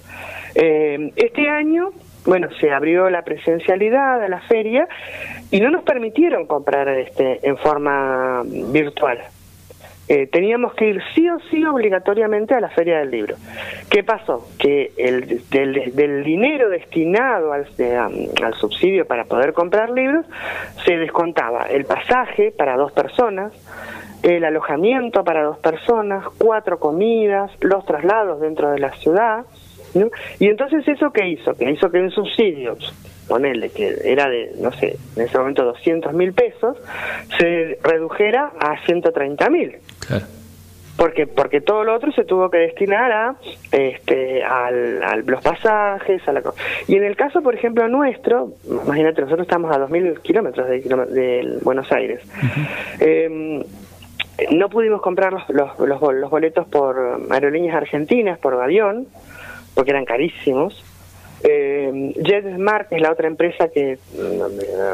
Eh, 0.55 1.11
este 1.15 1.47
año, 1.49 1.91
bueno, 2.25 2.49
se 2.59 2.71
abrió 2.71 3.09
la 3.09 3.23
presencialidad 3.23 4.19
de 4.19 4.29
la 4.29 4.41
feria 4.41 4.87
y 5.51 5.59
no 5.59 5.69
nos 5.69 5.83
permitieron 5.83 6.47
comprar 6.47 6.87
este 6.89 7.39
en 7.47 7.57
forma 7.57 8.43
virtual. 8.43 9.19
Eh, 10.07 10.27
teníamos 10.27 10.73
que 10.73 10.89
ir 10.89 11.01
sí 11.15 11.29
o 11.29 11.39
sí 11.49 11.63
obligatoriamente 11.63 12.53
a 12.53 12.59
la 12.59 12.69
feria 12.69 12.99
del 12.99 13.11
libro. 13.11 13.35
¿Qué 13.89 14.03
pasó? 14.03 14.45
Que 14.59 14.91
el, 14.97 15.41
del, 15.49 16.23
dinero 16.25 16.69
destinado 16.69 17.53
al, 17.53 17.67
al 18.43 18.53
subsidio 18.55 19.05
para 19.05 19.23
poder 19.23 19.53
comprar 19.53 19.89
libros 19.91 20.25
se 20.83 20.97
descontaba 20.97 21.67
el 21.69 21.85
pasaje 21.85 22.51
para 22.51 22.75
dos 22.75 22.91
personas, 22.91 23.53
el 24.23 24.43
alojamiento 24.43 25.23
para 25.23 25.43
dos 25.43 25.57
personas, 25.57 26.25
cuatro 26.37 26.79
comidas, 26.79 27.51
los 27.61 27.85
traslados 27.85 28.39
dentro 28.41 28.71
de 28.71 28.79
la 28.79 28.91
ciudad. 28.93 29.45
Y 30.39 30.47
entonces 30.47 30.87
eso 30.87 31.11
que 31.11 31.27
hizo, 31.27 31.53
que 31.55 31.69
hizo 31.69 31.89
que 31.91 31.99
en 31.99 32.11
subsidios, 32.11 32.93
ponerle 33.27 33.69
que 33.69 33.95
era 34.03 34.29
de, 34.29 34.51
no 34.59 34.71
sé, 34.71 34.97
en 35.15 35.23
ese 35.23 35.37
momento 35.37 35.65
200 35.65 36.13
mil 36.13 36.33
pesos, 36.33 36.77
se 37.37 37.77
redujera 37.83 38.51
a 38.59 38.83
130 38.85 39.49
mil. 39.49 39.77
Claro. 40.07 40.25
Porque, 40.97 41.25
porque 41.25 41.61
todo 41.61 41.83
lo 41.83 41.95
otro 41.95 42.11
se 42.11 42.25
tuvo 42.25 42.51
que 42.51 42.59
destinar 42.59 43.11
a 43.11 43.35
este 43.71 44.43
al, 44.43 45.23
los 45.25 45.41
pasajes 45.41 46.21
a 46.27 46.31
la 46.31 46.43
y 46.87 46.95
en 46.95 47.03
el 47.05 47.15
caso 47.15 47.41
por 47.41 47.55
ejemplo 47.55 47.87
nuestro 47.87 48.51
imagínate 48.69 49.21
nosotros 49.21 49.47
estamos 49.47 49.75
a 49.75 49.79
2.000 49.79 50.21
kilómetros 50.21 50.67
de, 50.67 50.81
de 50.81 51.59
Buenos 51.63 51.91
Aires 51.91 52.19
no 54.49 54.69
pudimos 54.69 55.01
comprar 55.01 55.33
los, 55.33 55.49
los, 55.49 55.79
los, 55.79 56.29
boletos 56.29 56.67
por 56.67 57.21
aerolíneas 57.29 57.75
argentinas, 57.75 58.39
por 58.39 58.53
avión, 58.61 59.07
porque 59.75 59.91
eran 59.91 60.05
carísimos. 60.05 60.83
Eh, 61.43 62.13
JetSmart, 62.23 62.93
es 62.93 63.01
la 63.01 63.11
otra 63.11 63.27
empresa 63.27 63.69
que 63.69 63.97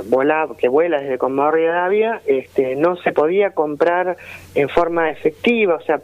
vuela, 0.06 0.48
que 0.58 0.70
vuela 0.70 1.02
desde 1.02 1.18
Comodoro 1.18 1.62
Davia, 1.62 2.22
este, 2.26 2.78
no 2.78 2.96
se 2.98 3.12
podía 3.12 3.52
comprar 3.52 4.16
en 4.56 4.70
forma 4.70 5.10
efectiva, 5.10 5.76
o 5.76 5.82
sea, 5.82 6.00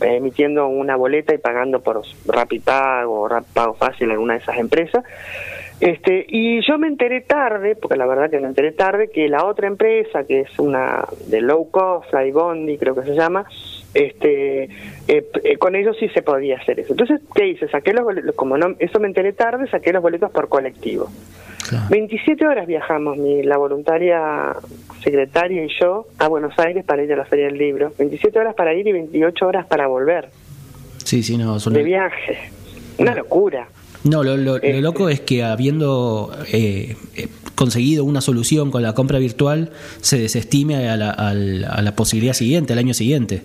emitiendo 0.00 0.68
una 0.68 0.94
boleta 0.94 1.34
y 1.34 1.38
pagando 1.38 1.80
por 1.80 2.02
Rapipago 2.26 3.22
o 3.24 3.42
Pago 3.52 3.74
Fácil, 3.74 4.12
alguna 4.12 4.34
de 4.34 4.40
esas 4.40 4.58
empresas. 4.58 5.04
Este, 5.80 6.26
y 6.28 6.60
yo 6.66 6.78
me 6.78 6.88
enteré 6.88 7.22
tarde, 7.22 7.74
porque 7.74 7.96
la 7.96 8.06
verdad 8.06 8.30
que 8.30 8.38
me 8.38 8.48
enteré 8.48 8.72
tarde, 8.72 9.08
que 9.08 9.28
la 9.28 9.46
otra 9.46 9.66
empresa, 9.66 10.24
que 10.24 10.40
es 10.40 10.58
una 10.58 11.06
de 11.26 11.40
low 11.40 11.70
cost, 11.70 12.10
Flybondi 12.10 12.76
creo 12.76 12.94
que 12.94 13.02
se 13.02 13.14
llama, 13.14 13.46
este, 13.94 14.64
eh, 15.08 15.30
eh, 15.42 15.56
con 15.58 15.74
ellos 15.74 15.96
sí 15.98 16.08
se 16.10 16.20
podía 16.20 16.58
hacer 16.58 16.80
eso. 16.80 16.92
Entonces, 16.92 17.22
¿qué 17.34 17.48
hice? 17.48 17.66
Saqué 17.68 17.94
los 17.94 18.04
boletos, 18.04 18.34
como 18.34 18.58
no, 18.58 18.74
eso 18.78 19.00
me 19.00 19.08
enteré 19.08 19.32
tarde, 19.32 19.68
saqué 19.70 19.92
los 19.92 20.02
boletos 20.02 20.30
por 20.30 20.48
colectivo. 20.48 21.08
27 21.88 22.46
horas 22.46 22.66
viajamos, 22.66 23.16
mi, 23.16 23.42
la 23.42 23.56
voluntaria 23.56 24.56
secretaria 25.02 25.64
y 25.64 25.68
yo, 25.80 26.06
a 26.18 26.26
Buenos 26.26 26.58
Aires 26.58 26.84
para 26.84 27.02
ir 27.04 27.12
a 27.12 27.16
la 27.16 27.24
Feria 27.24 27.46
del 27.46 27.58
Libro. 27.58 27.92
27 27.96 28.38
horas 28.38 28.54
para 28.54 28.74
ir 28.74 28.86
y 28.88 28.92
28 28.92 29.46
horas 29.46 29.66
para 29.66 29.86
volver. 29.86 30.30
Sí, 31.04 31.22
sí, 31.22 31.38
no, 31.38 31.58
De 31.58 31.82
viaje. 31.82 32.38
Una 32.98 33.14
locura. 33.14 33.68
No, 34.04 34.22
lo, 34.22 34.36
lo, 34.36 34.56
este. 34.56 34.80
loco 34.80 35.08
es 35.08 35.20
que 35.20 35.42
habiendo 35.44 36.32
eh, 36.52 36.96
eh, 37.16 37.28
conseguido 37.54 38.04
una 38.04 38.20
solución 38.20 38.70
con 38.70 38.82
la 38.82 38.94
compra 38.94 39.18
virtual, 39.18 39.70
se 40.00 40.18
desestime 40.18 40.88
a 40.88 40.96
la, 40.96 41.10
a 41.10 41.82
la 41.82 41.96
posibilidad 41.96 42.32
siguiente, 42.32 42.72
al 42.72 42.78
año 42.78 42.94
siguiente. 42.94 43.42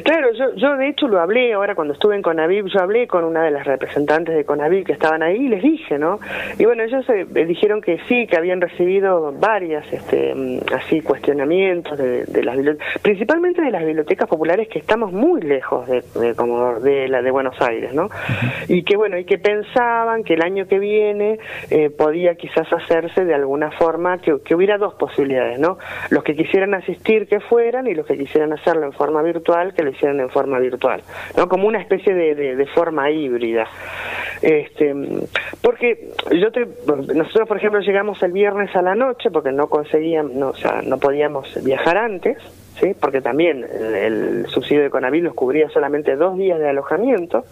Claro, 0.00 0.32
yo, 0.32 0.54
yo 0.54 0.76
de 0.76 0.88
hecho 0.88 1.06
lo 1.06 1.20
hablé 1.20 1.52
ahora 1.52 1.74
cuando 1.74 1.92
estuve 1.92 2.16
en 2.16 2.22
Conavip, 2.22 2.66
yo 2.66 2.80
hablé 2.80 3.06
con 3.06 3.24
una 3.24 3.42
de 3.44 3.50
las 3.50 3.66
representantes 3.66 4.34
de 4.34 4.44
Conavip 4.44 4.86
que 4.86 4.92
estaban 4.92 5.22
ahí 5.22 5.36
y 5.36 5.48
les 5.48 5.62
dije, 5.62 5.98
¿no? 5.98 6.18
Y 6.58 6.64
bueno, 6.64 6.82
ellos 6.82 7.04
eh, 7.10 7.26
dijeron 7.44 7.82
que 7.82 7.98
sí, 8.08 8.26
que 8.26 8.38
habían 8.38 8.60
recibido 8.60 9.32
varias, 9.32 9.90
este, 9.92 10.34
mm, 10.34 10.60
así, 10.74 11.02
cuestionamientos 11.02 11.98
de, 11.98 12.42
las 12.42 12.56
bibliotecas, 12.56 13.02
principalmente 13.02 13.60
de 13.60 13.70
las 13.70 13.84
bibliotecas 13.84 14.28
populares 14.28 14.68
que 14.68 14.78
estamos 14.78 15.12
muy 15.12 15.42
lejos 15.42 15.86
de, 15.86 16.34
como 16.36 16.80
de 16.80 17.08
la 17.08 17.20
de 17.20 17.30
Buenos 17.30 17.60
Aires, 17.60 17.92
¿no? 17.92 18.08
Y 18.68 18.84
que 18.84 18.96
bueno, 18.96 19.18
y 19.18 19.24
que 19.24 19.38
pensaban 19.38 20.24
que 20.24 20.34
el 20.34 20.42
año 20.42 20.66
que 20.66 20.78
viene 20.78 21.38
eh, 21.70 21.90
podía 21.90 22.34
quizás 22.34 22.72
hacerse 22.72 23.26
de 23.26 23.34
alguna 23.34 23.70
forma, 23.72 24.18
que, 24.18 24.40
que 24.42 24.54
hubiera 24.54 24.78
dos 24.78 24.94
posibilidades, 24.94 25.58
¿no? 25.58 25.76
Los 26.08 26.24
que 26.24 26.34
quisieran 26.34 26.72
asistir 26.74 27.28
que 27.28 27.40
fueran 27.40 27.86
y 27.86 27.94
los 27.94 28.06
que 28.06 28.16
quisieran 28.16 28.54
hacerlo 28.54 28.86
en 28.86 28.92
forma 28.92 29.22
virtual 29.22 29.74
que 29.74 29.81
lo 29.82 29.90
hicieron 29.90 30.20
en 30.20 30.30
forma 30.30 30.58
virtual, 30.58 31.02
¿no? 31.36 31.48
Como 31.48 31.66
una 31.66 31.80
especie 31.80 32.14
de, 32.14 32.34
de, 32.34 32.66
forma 32.66 33.10
híbrida. 33.10 33.66
Este, 34.40 34.94
porque 35.60 36.10
yo 36.32 36.50
te, 36.50 36.66
nosotros, 37.14 37.48
por 37.48 37.56
ejemplo, 37.56 37.80
llegamos 37.80 38.22
el 38.22 38.32
viernes 38.32 38.74
a 38.74 38.82
la 38.82 38.94
noche 38.94 39.30
porque 39.30 39.52
no 39.52 39.68
conseguíamos, 39.68 40.32
no, 40.34 40.48
o 40.50 40.56
sea, 40.56 40.82
no 40.82 40.98
podíamos 40.98 41.62
viajar 41.62 41.96
antes, 41.96 42.38
¿sí? 42.80 42.94
Porque 42.98 43.20
también 43.20 43.64
el, 43.64 44.46
subsidio 44.48 44.82
de 44.82 44.90
Conavil 44.90 45.24
nos 45.24 45.34
cubría 45.34 45.68
solamente 45.70 46.16
dos 46.16 46.36
días 46.36 46.58
de 46.58 46.68
alojamiento, 46.68 47.44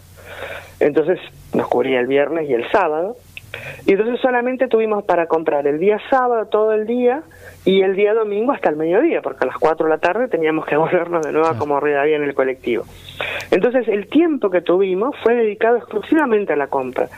entonces 0.80 1.18
nos 1.54 1.68
cubría 1.68 2.00
el 2.00 2.06
viernes 2.06 2.48
y 2.48 2.54
el 2.54 2.68
sábado. 2.70 3.16
Y 3.86 3.92
entonces 3.92 4.20
solamente 4.20 4.68
tuvimos 4.68 5.04
para 5.04 5.26
comprar 5.26 5.66
el 5.66 5.78
día 5.78 5.98
sábado 6.08 6.46
todo 6.46 6.72
el 6.72 6.86
día 6.86 7.22
y 7.64 7.82
el 7.82 7.96
día 7.96 8.14
domingo 8.14 8.52
hasta 8.52 8.70
el 8.70 8.76
mediodía, 8.76 9.20
porque 9.22 9.44
a 9.44 9.48
las 9.48 9.56
4 9.58 9.86
de 9.86 9.90
la 9.90 9.98
tarde 9.98 10.28
teníamos 10.28 10.66
que 10.66 10.76
volvernos 10.78 11.24
de 11.24 11.32
nuevo 11.32 11.48
a 11.48 11.58
como 11.58 11.80
Rivadavia 11.80 12.16
en 12.16 12.24
el 12.24 12.34
colectivo. 12.34 12.84
Entonces 13.50 13.88
el 13.88 14.08
tiempo 14.08 14.50
que 14.50 14.60
tuvimos 14.60 15.16
fue 15.22 15.34
dedicado 15.34 15.76
exclusivamente 15.76 16.52
a 16.52 16.56
la 16.56 16.68
compra 16.68 17.08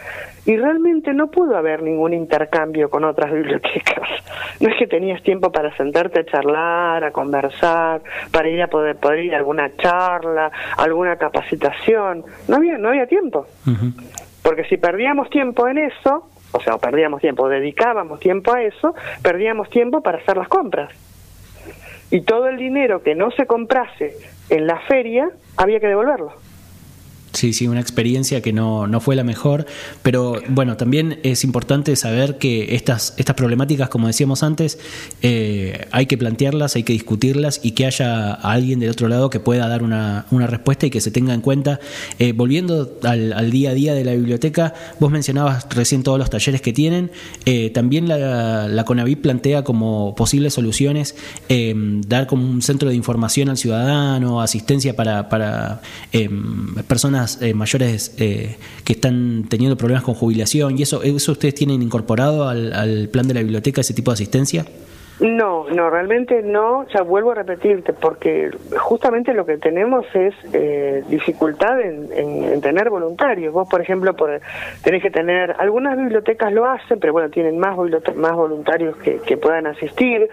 y 0.45 0.57
realmente 0.57 1.13
no 1.13 1.29
pudo 1.29 1.57
haber 1.57 1.83
ningún 1.83 2.15
intercambio 2.15 2.91
con 2.91 3.05
otras 3.05 3.33
bibliotecas. 3.33 4.09
No 4.61 4.69
es 4.69 4.77
que 4.79 4.87
tenías 4.87 5.23
tiempo 5.23 5.51
para 5.51 5.75
sentarte 5.77 6.21
a 6.21 6.25
charlar, 6.25 7.05
a 7.05 7.11
conversar, 7.11 8.03
para 8.31 8.49
ir 8.49 8.63
a 8.63 8.69
poder, 8.69 8.97
poder 8.97 9.25
ir 9.25 9.35
a 9.35 9.39
alguna 9.39 9.71
charla, 9.77 10.51
alguna 10.77 11.17
capacitación. 11.17 12.25
No 12.49 12.57
había, 12.57 12.79
no 12.79 12.89
había 12.89 13.07
tiempo. 13.07 13.47
Porque 14.43 14.65
si 14.65 14.77
perdíamos 14.77 15.31
tiempo 15.31 15.69
en 15.69 15.79
eso, 15.79 16.29
o 16.53 16.61
sea, 16.61 16.79
perdíamos 16.79 17.21
tiempo, 17.21 17.49
dedicábamos 17.49 18.21
tiempo 18.21 18.53
a 18.53 18.63
eso, 18.63 18.95
perdíamos 19.23 19.71
tiempo 19.71 20.03
para 20.03 20.19
hacer 20.19 20.37
las 20.37 20.49
compras. 20.49 20.91
Y 22.11 22.23
todo 22.23 22.49
el 22.49 22.59
dinero 22.59 23.03
que 23.03 23.15
no 23.15 23.31
se 23.31 23.47
comprase 23.47 24.17
en 24.51 24.67
la 24.67 24.79
feria 24.81 25.31
había 25.57 25.81
que 25.81 25.87
devolverlo. 25.87 26.33
Sí, 27.33 27.55
sí, 27.55 27.67
una 27.67 27.81
experiencia 27.81 28.43
que 28.43 28.53
no, 28.53 28.87
no, 28.87 29.01
fue 29.01 29.17
la 29.17 29.25
mejor, 29.25 29.65
pero 30.03 30.43
bueno, 30.49 30.77
también 30.77 31.19
es 31.23 31.45
importante 31.45 31.97
saber 31.97 32.37
que 32.37 32.75
estas, 32.75 33.15
estas 33.17 33.37
problemáticas, 33.37 33.89
como 33.89 34.07
decíamos 34.07 34.43
antes, 34.43 34.79
eh, 35.23 35.87
hay 35.93 36.05
que 36.05 36.19
plantearlas, 36.19 36.77
hay 36.77 36.83
que 36.83 36.93
discutirlas 36.93 37.61
y 37.63 37.73
que 37.73 37.87
haya 37.87 38.35
alguien 38.35 38.81
del 38.81 38.91
otro 38.91 39.09
lado 39.09 39.31
que 39.31 39.41
pueda 39.41 39.67
dar 39.67 39.83
una, 39.83 40.27
una 40.31 40.47
respuesta 40.47 40.85
y 40.85 40.91
que 40.91 41.01
se 41.01 41.11
tenga 41.11 41.33
en 41.33 41.41
cuenta. 41.41 41.81
Eh, 42.19 42.33
volviendo 42.33 42.99
al, 43.03 43.51
día 43.51 43.71
a 43.71 43.75
día 43.75 43.95
de 43.95 44.05
la 44.05 44.13
biblioteca, 44.13 44.75
vos 45.01 45.11
mencionabas 45.11 45.67
recién 45.71 46.03
todos 46.03 46.19
los 46.19 46.29
talleres 46.29 46.61
que 46.61 46.75
tienen, 46.75 47.13
eh, 47.47 47.71
también 47.71 48.09
la, 48.09 48.69
la 48.69 48.85
CONAVIP 48.85 49.23
plantea 49.23 49.65
como 49.65 50.15
posibles 50.15 50.53
soluciones 50.55 51.15
dar 51.49 52.27
como 52.27 52.49
un 52.49 52.63
centro 52.63 52.89
de 52.89 52.95
información 52.95 53.49
al 53.49 53.57
ciudadano, 53.57 54.41
asistencia 54.41 54.95
para, 54.95 55.29
para 55.29 55.81
personas 56.87 57.22
eh, 57.41 57.55
mayores 57.55 58.15
eh, 58.19 58.57
que 58.85 58.95
están 58.95 59.45
teniendo 59.49 59.77
problemas 59.77 60.05
con 60.05 60.15
jubilación 60.15 60.79
y 60.79 60.83
eso, 60.83 61.03
¿eso 61.03 61.33
ustedes 61.33 61.55
tienen 61.55 61.83
incorporado 61.83 62.49
al, 62.49 63.09
plan 63.13 63.29
de 63.29 63.35
la 63.35 63.41
biblioteca 63.41 63.81
ese 63.81 63.95
tipo 63.95 64.11
de 64.11 64.15
asistencia? 64.15 64.65
No, 65.21 65.69
no, 65.71 65.89
realmente 65.89 66.43
no. 66.43 66.85
Ya 66.89 67.03
vuelvo 67.03 67.31
a 67.31 67.35
repetirte, 67.35 67.93
porque 67.93 68.51
justamente 68.77 69.33
lo 69.35 69.47
que 69.47 69.57
tenemos 69.57 70.05
es 70.15 70.35
eh, 70.53 71.05
dificultad 71.09 71.81
en, 71.81 72.61
tener 72.61 72.91
voluntarios. 72.91 73.53
Vos, 73.53 73.69
por 73.69 73.81
ejemplo, 73.81 74.17
por, 74.17 74.41
tenés 74.83 75.03
que 75.03 75.11
tener, 75.11 75.55
algunas 75.59 75.97
bibliotecas 75.97 76.53
lo 76.53 76.67
hacen, 76.67 76.99
pero 76.99 77.13
bueno, 77.13 77.31
tienen 77.31 77.59
más, 77.59 77.77
más 78.17 78.35
voluntarios 78.35 78.97
que, 78.97 79.19
que 79.19 79.37
puedan 79.37 79.67
asistir. 79.67 80.29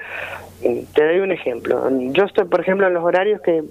Te 0.61 1.05
doy 1.05 1.19
un 1.19 1.31
ejemplo. 1.31 1.87
Yo 2.11 2.23
estoy, 2.23 2.45
por 2.45 2.61
ejemplo, 2.61 2.87
en 2.87 2.93
los 2.93 3.03
horarios 3.03 3.41
que 3.41 3.63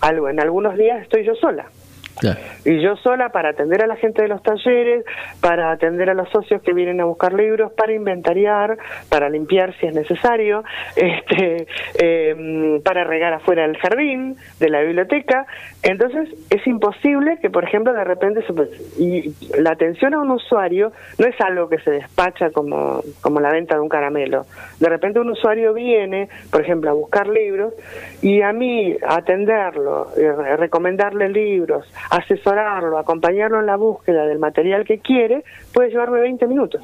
algo, 0.00 0.28
en 0.28 0.38
algunos 0.40 0.76
días 0.76 1.02
estoy 1.02 1.24
yo 1.24 1.34
sola. 1.34 1.66
Y 2.64 2.80
yo 2.80 2.96
sola 2.96 3.30
para 3.30 3.50
atender 3.50 3.82
a 3.82 3.86
la 3.86 3.96
gente 3.96 4.22
de 4.22 4.28
los 4.28 4.42
talleres, 4.42 5.04
para 5.40 5.70
atender 5.70 6.10
a 6.10 6.14
los 6.14 6.28
socios 6.30 6.62
que 6.62 6.72
vienen 6.72 7.00
a 7.00 7.04
buscar 7.04 7.32
libros, 7.32 7.72
para 7.72 7.92
inventariar, 7.92 8.78
para 9.08 9.28
limpiar 9.28 9.74
si 9.78 9.86
es 9.86 9.94
necesario, 9.94 10.64
este, 10.96 11.66
em, 11.94 12.82
para 12.82 13.04
regar 13.04 13.32
afuera 13.32 13.62
del 13.62 13.76
jardín, 13.78 14.36
de 14.58 14.68
la 14.68 14.80
biblioteca. 14.80 15.46
Entonces 15.82 16.28
es 16.50 16.66
imposible 16.66 17.38
que, 17.40 17.50
por 17.50 17.64
ejemplo, 17.64 17.92
de 17.92 18.04
repente 18.04 18.40
y 18.98 19.34
la 19.58 19.70
atención 19.70 20.14
a 20.14 20.20
un 20.20 20.30
usuario 20.30 20.92
no 21.18 21.26
es 21.26 21.40
algo 21.40 21.68
que 21.68 21.78
se 21.78 21.90
despacha 21.90 22.50
como, 22.50 23.02
como 23.20 23.40
la 23.40 23.50
venta 23.50 23.74
de 23.76 23.80
un 23.80 23.88
caramelo. 23.88 24.46
De 24.78 24.88
repente 24.88 25.20
un 25.20 25.30
usuario 25.30 25.72
viene, 25.74 26.28
por 26.50 26.62
ejemplo, 26.62 26.90
a 26.90 26.94
buscar 26.94 27.28
libros 27.28 27.74
y 28.22 28.42
a 28.42 28.52
mí 28.52 28.96
atenderlo, 29.06 30.08
eh, 30.16 30.56
recomendarle 30.56 31.28
libros, 31.28 31.86
asesorarlo, 32.10 32.98
acompañarlo 32.98 33.60
en 33.60 33.66
la 33.66 33.76
búsqueda 33.76 34.26
del 34.26 34.38
material 34.38 34.84
que 34.84 34.98
quiere, 34.98 35.44
puede 35.72 35.90
llevarme 35.90 36.20
20 36.20 36.46
minutos. 36.46 36.82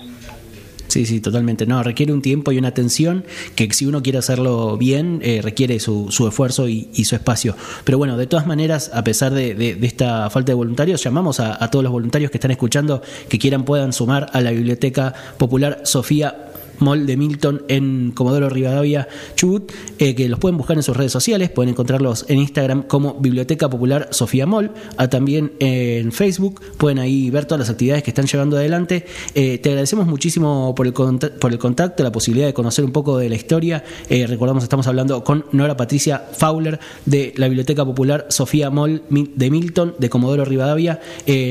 Sí, 0.89 1.05
sí, 1.05 1.21
totalmente. 1.21 1.67
No, 1.67 1.83
requiere 1.83 2.13
un 2.13 2.23
tiempo 2.23 2.53
y 2.53 2.59
una 2.59 2.69
atención 2.69 3.25
que 3.55 3.71
si 3.73 3.85
uno 3.85 4.03
quiere 4.03 4.19
hacerlo 4.19 4.79
bien, 4.79 5.21
eh, 5.23 5.41
requiere 5.43 5.79
su, 5.79 6.11
su 6.11 6.27
esfuerzo 6.27 6.69
y, 6.69 7.05
su 7.05 7.15
espacio. 7.15 7.55
Pero 7.85 7.99
bueno, 7.99 8.17
de 8.17 8.27
todas 8.27 8.47
maneras, 8.47 8.91
a 8.95 9.05
pesar 9.05 9.35
de, 9.35 9.77
esta 9.83 10.31
falta 10.31 10.53
de 10.53 10.55
voluntarios, 10.55 11.03
llamamos 11.03 11.39
a, 11.41 11.63
a, 11.63 11.71
todos 11.71 11.83
los 11.83 11.93
voluntarios 11.93 12.31
que 12.31 12.39
están 12.39 12.51
escuchando 12.51 13.03
que 13.29 13.39
quieran 13.39 13.65
puedan 13.65 13.93
sumar 13.93 14.29
a 14.33 14.41
la 14.41 14.53
Biblioteca 14.53 15.13
Popular 15.37 15.81
Sofía 15.83 16.47
Mall 16.81 17.07
de 17.07 17.17
Milton 17.17 17.63
en 17.69 18.13
Comodoro 18.13 18.49
Rivadavia, 18.49 19.09
Chubut, 19.35 19.73
eh, 19.99 20.15
que 20.15 20.29
los 20.29 20.39
pueden 20.39 20.57
buscar 20.57 20.77
en 20.77 20.83
sus 20.83 20.97
redes 20.97 21.13
sociales, 21.13 21.51
pueden 21.51 21.71
encontrarlos 21.71 22.25
en 22.29 22.39
Instagram 22.39 22.83
como 22.83 23.15
Biblioteca 23.15 23.69
Popular 23.69 24.09
Sofía 24.11 24.47
Mall, 24.47 24.73
también 25.11 25.53
en 25.61 26.13
Facebook, 26.13 26.61
pueden 26.79 26.99
ahí 26.99 27.31
ver 27.31 27.45
todas 27.45 27.61
las 27.61 27.71
actividades 27.71 28.03
que 28.03 28.11
están 28.11 28.27
llevando 28.27 28.57
adelante. 28.57 29.07
Eh, 29.35 29.59
te 29.59 29.71
agradecemos 29.71 30.07
muchísimo 30.07 30.75
por 30.75 30.87
el, 30.87 30.93
por 30.93 31.53
el 31.53 31.59
contacto, 31.59 32.03
la 32.03 32.13
posibilidad 32.13 32.47
de 32.47 32.55
conocer 32.55 32.85
un 32.85 32.93
poco 32.93 33.19
de 33.19 33.29
la 33.29 33.37
historia. 33.37 33.85
Eh, 34.09 34.27
recordamos, 34.27 34.63
estamos 34.63 34.87
hablando 34.87 35.23
con 35.25 35.45
Nora 35.53 35.77
Patricia 35.77 36.25
Fowler 36.33 36.79
de 37.05 37.33
la 37.37 37.49
Biblioteca 37.49 37.85
Popular 37.85 38.27
Sofía 38.29 38.71
Mall 38.71 39.03
de 39.09 39.51
Milton, 39.51 39.95
de 39.99 40.11
Comodoro 40.11 40.45
Rivadavia. 40.45 41.01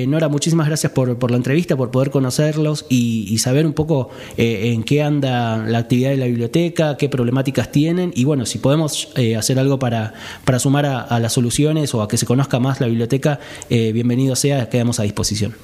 Nora, 0.07 0.29
muchísimas 0.29 0.67
gracias 0.67 0.91
por, 0.91 1.17
por, 1.17 1.31
la 1.31 1.37
entrevista, 1.37 1.75
por 1.75 1.91
poder 1.91 2.11
conocerlos 2.11 2.85
y, 2.89 3.35
saber 3.35 3.65
un 3.65 3.73
poco 3.73 4.09
en 4.37 4.83
qué 4.83 5.03
han 5.03 5.14
la 5.21 5.77
actividad 5.77 6.11
de 6.11 6.17
la 6.17 6.25
biblioteca, 6.25 6.97
qué 6.97 7.09
problemáticas 7.09 7.71
tienen 7.71 8.11
y 8.15 8.23
bueno, 8.23 8.45
si 8.45 8.59
podemos 8.59 9.09
eh, 9.15 9.35
hacer 9.35 9.59
algo 9.59 9.79
para, 9.79 10.13
para 10.43 10.59
sumar 10.59 10.85
a, 10.85 11.19
las 11.19 11.33
soluciones 11.33 11.93
o 11.93 12.01
a 12.01 12.07
que 12.07 12.17
se 12.17 12.25
conozca 12.25 12.59
más 12.59 12.81
la 12.81 12.87
biblioteca, 12.87 13.39
eh, 13.69 13.91
bienvenido 13.91 14.35
sea, 14.35 14.69
quedamos 14.69 14.99
a 14.99 15.03
disposición. 15.03 15.55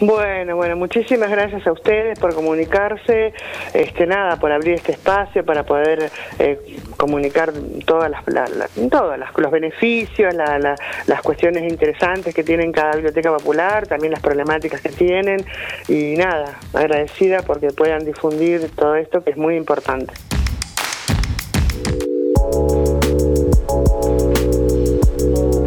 Bueno, 0.00 0.54
bueno, 0.54 0.76
muchísimas 0.76 1.28
gracias 1.28 1.66
a 1.66 1.72
ustedes 1.72 2.18
por 2.20 2.32
comunicarse, 2.32 3.32
este 3.74 4.06
nada, 4.06 4.36
por 4.36 4.52
abrir 4.52 4.74
este 4.74 4.92
espacio 4.92 5.44
para 5.44 5.64
poder 5.64 6.10
eh, 6.38 6.78
comunicar 6.96 7.52
todas 7.84 8.08
las, 8.08 8.76
los 8.76 9.50
beneficios, 9.50 10.34
las 10.34 11.22
cuestiones 11.22 11.64
interesantes 11.64 12.32
que 12.32 12.44
tienen 12.44 12.70
cada 12.70 12.92
biblioteca 12.92 13.36
popular, 13.36 13.88
también 13.88 14.12
las 14.12 14.22
problemáticas 14.22 14.80
que 14.80 14.90
tienen 14.90 15.44
y 15.88 16.14
nada, 16.16 16.58
agradecida 16.72 17.42
porque 17.42 17.68
puedan 17.68 18.04
difundir 18.04 18.70
todo 18.76 18.94
esto 18.94 19.24
que 19.24 19.30
es 19.30 19.36
muy 19.36 19.56
importante. 19.56 20.14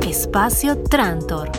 Espacio 0.07 0.77
Trantor. 0.83 1.51